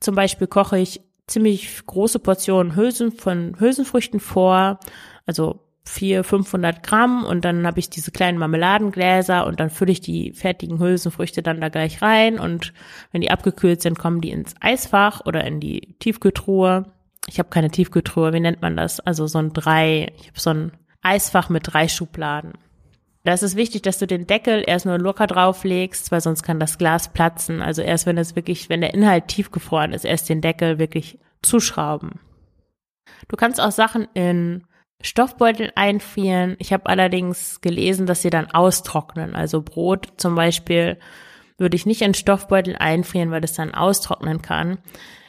Zum 0.00 0.14
Beispiel 0.14 0.46
koche 0.46 0.78
ich 0.78 1.00
ziemlich 1.26 1.84
große 1.86 2.18
Portionen 2.18 2.76
Hülsen 2.76 3.12
von 3.12 3.58
Hülsenfrüchten 3.58 4.20
vor, 4.20 4.78
also 5.24 5.60
vier, 5.84 6.24
500 6.24 6.82
Gramm 6.82 7.24
und 7.24 7.44
dann 7.44 7.66
habe 7.66 7.78
ich 7.78 7.88
diese 7.88 8.10
kleinen 8.10 8.38
Marmeladengläser 8.38 9.46
und 9.46 9.60
dann 9.60 9.70
fülle 9.70 9.92
ich 9.92 10.00
die 10.00 10.32
fertigen 10.32 10.80
Hülsenfrüchte 10.80 11.42
dann 11.42 11.60
da 11.60 11.68
gleich 11.68 12.02
rein 12.02 12.38
und 12.38 12.72
wenn 13.12 13.20
die 13.20 13.30
abgekühlt 13.30 13.80
sind, 13.82 13.98
kommen 13.98 14.20
die 14.20 14.30
ins 14.30 14.54
Eisfach 14.60 15.24
oder 15.24 15.44
in 15.44 15.60
die 15.60 15.96
Tiefkühltruhe. 16.00 16.92
Ich 17.28 17.38
habe 17.38 17.50
keine 17.50 17.70
Tiefkühltruhe, 17.70 18.32
wie 18.32 18.40
nennt 18.40 18.62
man 18.62 18.76
das? 18.76 19.00
Also 19.00 19.26
so 19.26 19.38
ein 19.38 19.52
drei, 19.52 20.12
ich 20.18 20.28
habe 20.28 20.40
so 20.40 20.50
ein 20.50 20.72
Eisfach 21.02 21.48
mit 21.48 21.72
drei 21.72 21.88
Schubladen. 21.88 22.54
Da 23.26 23.32
ist 23.32 23.42
es 23.42 23.56
wichtig, 23.56 23.82
dass 23.82 23.98
du 23.98 24.06
den 24.06 24.28
Deckel 24.28 24.62
erst 24.64 24.86
nur 24.86 24.98
locker 24.98 25.26
drauflegst, 25.26 26.12
weil 26.12 26.20
sonst 26.20 26.44
kann 26.44 26.60
das 26.60 26.78
Glas 26.78 27.12
platzen. 27.12 27.60
Also 27.60 27.82
erst 27.82 28.06
wenn 28.06 28.18
es 28.18 28.36
wirklich, 28.36 28.68
wenn 28.68 28.80
der 28.80 28.94
Inhalt 28.94 29.26
tiefgefroren 29.26 29.92
ist, 29.92 30.04
erst 30.04 30.28
den 30.28 30.40
Deckel 30.40 30.78
wirklich 30.78 31.18
zuschrauben. 31.42 32.20
Du 33.26 33.34
kannst 33.34 33.60
auch 33.60 33.72
Sachen 33.72 34.06
in 34.14 34.62
Stoffbeutel 35.02 35.72
einfrieren. 35.74 36.54
Ich 36.60 36.72
habe 36.72 36.86
allerdings 36.86 37.60
gelesen, 37.62 38.06
dass 38.06 38.22
sie 38.22 38.30
dann 38.30 38.48
austrocknen. 38.52 39.34
Also 39.34 39.60
Brot 39.60 40.06
zum 40.18 40.36
Beispiel 40.36 40.96
würde 41.58 41.74
ich 41.74 41.84
nicht 41.84 42.02
in 42.02 42.14
Stoffbeutel 42.14 42.76
einfrieren, 42.76 43.32
weil 43.32 43.42
es 43.42 43.54
dann 43.54 43.74
austrocknen 43.74 44.40
kann. 44.40 44.78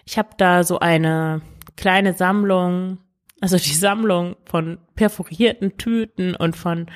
Ich 0.06 0.20
habe 0.20 0.30
da 0.38 0.64
so 0.64 0.78
eine 0.78 1.42
kleine 1.76 2.14
Sammlung, 2.14 3.00
also 3.42 3.58
die 3.58 3.74
Sammlung 3.74 4.36
von 4.46 4.78
perforierten 4.94 5.80
Tüten 5.80 6.36
und 6.36 6.56
von 6.56 6.92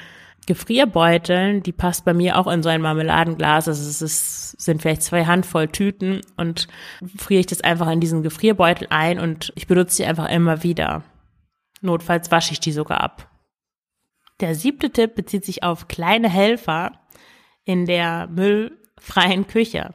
Gefrierbeuteln, 0.48 1.62
die 1.62 1.72
passt 1.72 2.04
bei 2.04 2.14
mir 2.14 2.38
auch 2.38 2.48
in 2.48 2.64
so 2.64 2.70
ein 2.70 2.82
Marmeladenglas. 2.82 3.68
Also 3.68 3.82
es 3.82 4.02
ist, 4.02 4.62
sind 4.62 4.82
vielleicht 4.82 5.04
zwei 5.04 5.26
Handvoll 5.26 5.68
Tüten 5.68 6.22
und 6.36 6.68
friere 7.16 7.42
ich 7.42 7.46
das 7.46 7.62
einfach 7.62 7.90
in 7.92 8.00
diesen 8.00 8.24
Gefrierbeutel 8.24 8.88
ein 8.90 9.20
und 9.20 9.54
ich 9.56 9.68
benutze 9.68 9.98
die 9.98 10.06
einfach 10.06 10.30
immer 10.30 10.64
wieder. 10.64 11.04
Notfalls 11.82 12.32
wasche 12.32 12.54
ich 12.54 12.60
die 12.60 12.72
sogar 12.72 13.02
ab. 13.02 13.30
Der 14.40 14.56
siebte 14.56 14.90
Tipp 14.90 15.16
bezieht 15.16 15.46
sich 15.46 15.64
auf 15.64 15.88
kleine 15.88 16.30
Helfer 16.30 16.92
in 17.64 17.86
der 17.86 18.28
müllfreien 18.28 19.46
Küche. 19.46 19.94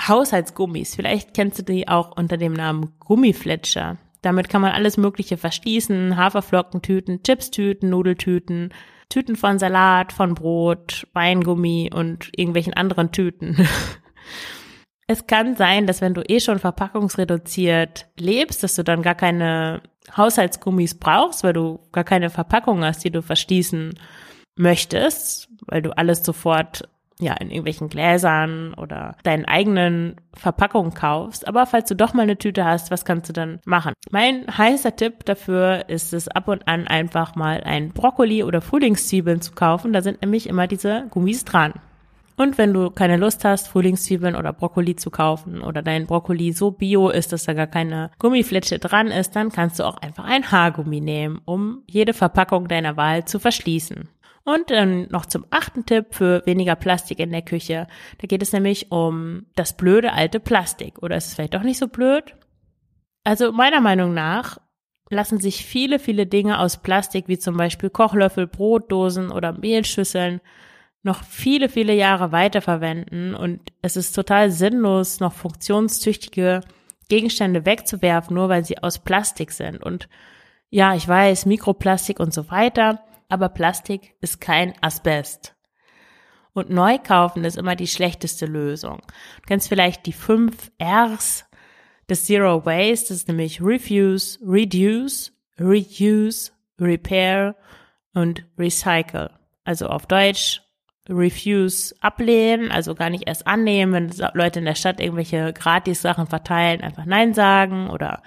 Haushaltsgummis, 0.00 0.94
vielleicht 0.94 1.34
kennst 1.34 1.58
du 1.58 1.62
die 1.62 1.88
auch 1.88 2.16
unter 2.16 2.36
dem 2.36 2.54
Namen 2.54 2.94
Gummifletscher. 3.00 3.98
Damit 4.22 4.48
kann 4.48 4.62
man 4.62 4.72
alles 4.72 4.96
Mögliche 4.96 5.36
verschließen, 5.36 6.16
Haferflockentüten, 6.16 7.22
Chipstüten, 7.22 7.90
Nudeltüten, 7.90 8.72
Tüten 9.08 9.36
von 9.36 9.58
Salat, 9.58 10.12
von 10.12 10.34
Brot, 10.34 11.06
Weingummi 11.12 11.90
und 11.94 12.30
irgendwelchen 12.36 12.74
anderen 12.74 13.10
Tüten. 13.10 13.56
es 15.06 15.26
kann 15.26 15.56
sein, 15.56 15.86
dass 15.86 16.00
wenn 16.00 16.14
du 16.14 16.22
eh 16.28 16.40
schon 16.40 16.58
verpackungsreduziert 16.58 18.08
lebst, 18.18 18.62
dass 18.62 18.74
du 18.74 18.84
dann 18.84 19.02
gar 19.02 19.14
keine 19.14 19.82
Haushaltsgummis 20.16 20.98
brauchst, 20.98 21.42
weil 21.44 21.54
du 21.54 21.80
gar 21.92 22.04
keine 22.04 22.30
Verpackung 22.30 22.84
hast, 22.84 23.04
die 23.04 23.10
du 23.10 23.22
verschließen 23.22 23.98
möchtest, 24.56 25.48
weil 25.66 25.82
du 25.82 25.96
alles 25.96 26.24
sofort 26.24 26.88
ja, 27.20 27.34
in 27.34 27.50
irgendwelchen 27.50 27.88
Gläsern 27.88 28.74
oder 28.74 29.16
deinen 29.24 29.44
eigenen 29.44 30.16
Verpackungen 30.34 30.94
kaufst. 30.94 31.48
Aber 31.48 31.66
falls 31.66 31.88
du 31.88 31.96
doch 31.96 32.14
mal 32.14 32.22
eine 32.22 32.38
Tüte 32.38 32.64
hast, 32.64 32.90
was 32.90 33.04
kannst 33.04 33.28
du 33.28 33.32
dann 33.32 33.60
machen? 33.64 33.92
Mein 34.10 34.46
heißer 34.46 34.94
Tipp 34.94 35.24
dafür 35.24 35.88
ist 35.88 36.12
es 36.12 36.28
ab 36.28 36.48
und 36.48 36.68
an 36.68 36.86
einfach 36.86 37.34
mal 37.34 37.62
ein 37.64 37.90
Brokkoli 37.90 38.44
oder 38.44 38.60
Frühlingszwiebeln 38.60 39.40
zu 39.40 39.52
kaufen. 39.52 39.92
Da 39.92 40.02
sind 40.02 40.22
nämlich 40.22 40.48
immer 40.48 40.66
diese 40.66 41.06
Gummis 41.10 41.44
dran. 41.44 41.74
Und 42.38 42.56
wenn 42.56 42.72
du 42.72 42.90
keine 42.90 43.16
Lust 43.16 43.44
hast, 43.44 43.66
Frühlingszwiebeln 43.66 44.36
oder 44.36 44.52
Brokkoli 44.52 44.94
zu 44.94 45.10
kaufen 45.10 45.60
oder 45.60 45.82
dein 45.82 46.06
Brokkoli 46.06 46.52
so 46.52 46.70
bio 46.70 47.08
ist, 47.08 47.32
dass 47.32 47.42
da 47.42 47.52
gar 47.52 47.66
keine 47.66 48.12
Gummifletsche 48.20 48.78
dran 48.78 49.08
ist, 49.08 49.34
dann 49.34 49.50
kannst 49.50 49.80
du 49.80 49.84
auch 49.84 49.96
einfach 49.96 50.24
ein 50.24 50.52
Haargummi 50.52 51.00
nehmen, 51.00 51.40
um 51.46 51.82
jede 51.88 52.14
Verpackung 52.14 52.68
deiner 52.68 52.96
Wahl 52.96 53.24
zu 53.24 53.40
verschließen. 53.40 54.08
Und 54.48 54.70
dann 54.70 55.08
noch 55.10 55.26
zum 55.26 55.44
achten 55.50 55.84
Tipp 55.84 56.06
für 56.14 56.40
weniger 56.46 56.74
Plastik 56.74 57.18
in 57.18 57.32
der 57.32 57.42
Küche. 57.42 57.86
Da 58.16 58.26
geht 58.26 58.40
es 58.42 58.54
nämlich 58.54 58.90
um 58.90 59.44
das 59.56 59.76
blöde 59.76 60.14
alte 60.14 60.40
Plastik. 60.40 61.02
Oder 61.02 61.18
ist 61.18 61.26
es 61.26 61.34
vielleicht 61.34 61.52
doch 61.52 61.62
nicht 61.62 61.76
so 61.76 61.86
blöd? 61.86 62.34
Also 63.24 63.52
meiner 63.52 63.82
Meinung 63.82 64.14
nach 64.14 64.56
lassen 65.10 65.38
sich 65.38 65.66
viele, 65.66 65.98
viele 65.98 66.24
Dinge 66.24 66.60
aus 66.60 66.78
Plastik, 66.78 67.28
wie 67.28 67.38
zum 67.38 67.58
Beispiel 67.58 67.90
Kochlöffel, 67.90 68.46
Brotdosen 68.46 69.30
oder 69.30 69.52
Mehlschüsseln, 69.52 70.40
noch 71.02 71.24
viele, 71.24 71.68
viele 71.68 71.92
Jahre 71.92 72.32
weiterverwenden. 72.32 73.34
Und 73.34 73.60
es 73.82 73.98
ist 73.98 74.12
total 74.12 74.50
sinnlos, 74.50 75.20
noch 75.20 75.34
funktionstüchtige 75.34 76.62
Gegenstände 77.10 77.66
wegzuwerfen, 77.66 78.34
nur 78.34 78.48
weil 78.48 78.64
sie 78.64 78.78
aus 78.78 78.98
Plastik 78.98 79.52
sind. 79.52 79.82
Und 79.82 80.08
ja, 80.70 80.94
ich 80.94 81.06
weiß, 81.06 81.44
Mikroplastik 81.44 82.18
und 82.18 82.32
so 82.32 82.50
weiter 82.50 83.04
aber 83.28 83.48
Plastik 83.48 84.14
ist 84.20 84.40
kein 84.40 84.74
Asbest. 84.80 85.54
Und 86.52 86.70
neu 86.70 86.98
kaufen 86.98 87.44
ist 87.44 87.56
immer 87.56 87.76
die 87.76 87.86
schlechteste 87.86 88.46
Lösung. 88.46 89.00
Du 89.36 89.42
kennst 89.46 89.68
vielleicht 89.68 90.06
die 90.06 90.12
fünf 90.12 90.70
Rs 90.82 91.44
des 92.08 92.24
Zero 92.24 92.64
Waste, 92.64 93.08
das 93.08 93.18
ist 93.18 93.28
nämlich 93.28 93.60
Refuse, 93.62 94.38
Reduce, 94.42 95.32
Reuse, 95.60 96.52
Repair 96.80 97.54
und 98.14 98.44
Recycle. 98.58 99.30
Also 99.64 99.88
auf 99.88 100.06
Deutsch 100.06 100.62
Refuse 101.08 101.94
ablehnen, 102.00 102.70
also 102.70 102.94
gar 102.94 103.10
nicht 103.10 103.26
erst 103.26 103.46
annehmen, 103.46 103.92
wenn 103.92 104.30
Leute 104.34 104.58
in 104.58 104.64
der 104.64 104.74
Stadt 104.74 105.00
irgendwelche 105.00 105.52
Gratis-Sachen 105.52 106.26
verteilen, 106.26 106.82
einfach 106.82 107.06
Nein 107.06 107.34
sagen 107.34 107.88
oder 107.88 108.22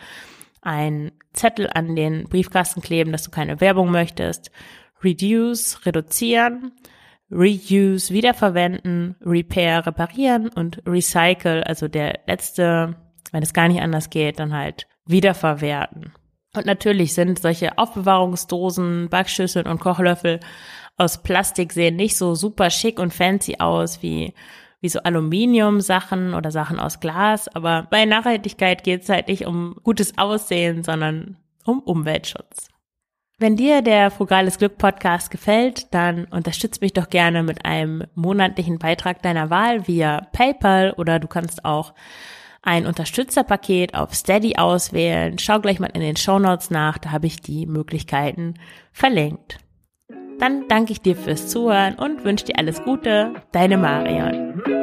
ein 0.62 1.12
Zettel 1.34 1.70
an 1.74 1.96
den 1.96 2.28
Briefkasten 2.28 2.82
kleben, 2.82 3.12
dass 3.12 3.24
du 3.24 3.32
keine 3.32 3.62
Werbung 3.62 3.92
möchtest. 3.92 4.52
Reduce, 5.04 5.86
reduzieren, 5.86 6.72
Reuse, 7.32 8.14
wiederverwenden, 8.14 9.16
Repair, 9.22 9.86
reparieren 9.86 10.50
und 10.50 10.82
Recycle, 10.86 11.64
also 11.64 11.88
der 11.88 12.20
letzte, 12.28 12.96
wenn 13.32 13.44
es 13.44 13.54
gar 13.54 13.68
nicht 13.68 13.82
anders 13.82 14.10
geht, 14.10 14.40
dann 14.40 14.54
halt 14.54 14.88
wiederverwerten. 15.06 16.12
Und 16.54 16.66
natürlich 16.66 17.14
sind 17.14 17.40
solche 17.40 17.78
Aufbewahrungsdosen, 17.78 19.08
Backschüsseln 19.10 19.68
und 19.68 19.80
Kochlöffel 19.80 20.42
aus 20.98 21.24
Plastik 21.24 21.74
sehen 21.74 21.96
nicht 21.96 22.16
so 22.16 22.36
super 22.36 22.70
schick 22.70 23.00
und 23.00 23.14
fancy 23.14 23.56
aus 23.60 24.04
wie, 24.04 24.34
wie 24.82 24.90
so 24.90 25.00
Aluminium-Sachen 25.00 26.34
oder 26.34 26.52
Sachen 26.52 26.80
aus 26.80 27.00
Glas. 27.00 27.48
Aber 27.48 27.88
bei 27.90 28.06
Nachhaltigkeit 28.06 28.84
geht 28.84 29.04
es 29.04 29.10
halt 29.10 29.28
nicht 29.28 29.46
um 29.46 29.76
gutes 29.84 30.18
Aussehen, 30.18 30.84
sondern 30.84 31.38
um 31.66 31.80
Umweltschutz. 31.80 32.71
Wenn 33.42 33.56
dir 33.56 33.82
der 33.82 34.12
Frugales 34.12 34.60
Glück 34.60 34.78
Podcast 34.78 35.32
gefällt, 35.32 35.92
dann 35.96 36.26
unterstütz 36.26 36.80
mich 36.80 36.94
doch 36.94 37.10
gerne 37.10 37.42
mit 37.42 37.66
einem 37.66 38.04
monatlichen 38.14 38.78
Beitrag 38.78 39.24
deiner 39.24 39.50
Wahl 39.50 39.88
via 39.88 40.28
PayPal 40.32 40.94
oder 40.96 41.18
du 41.18 41.28
kannst 41.28 41.66
auch 41.66 41.96
ein 42.62 42.86
Unterstützerpaket 42.86 43.96
auf 43.96 44.14
Steady 44.14 44.58
auswählen. 44.58 45.40
Schau 45.40 45.60
gleich 45.60 45.80
mal 45.80 45.90
in 45.92 46.02
den 46.02 46.18
Show 46.18 46.38
Notes 46.38 46.70
nach, 46.70 47.00
da 47.00 47.10
habe 47.10 47.26
ich 47.26 47.42
die 47.42 47.66
Möglichkeiten 47.66 48.54
verlinkt. 48.92 49.58
Dann 50.38 50.68
danke 50.68 50.92
ich 50.92 51.02
dir 51.02 51.16
fürs 51.16 51.48
Zuhören 51.48 51.96
und 51.96 52.24
wünsche 52.24 52.46
dir 52.46 52.60
alles 52.60 52.84
Gute. 52.84 53.34
Deine 53.52 53.78
Marion. 53.78 54.81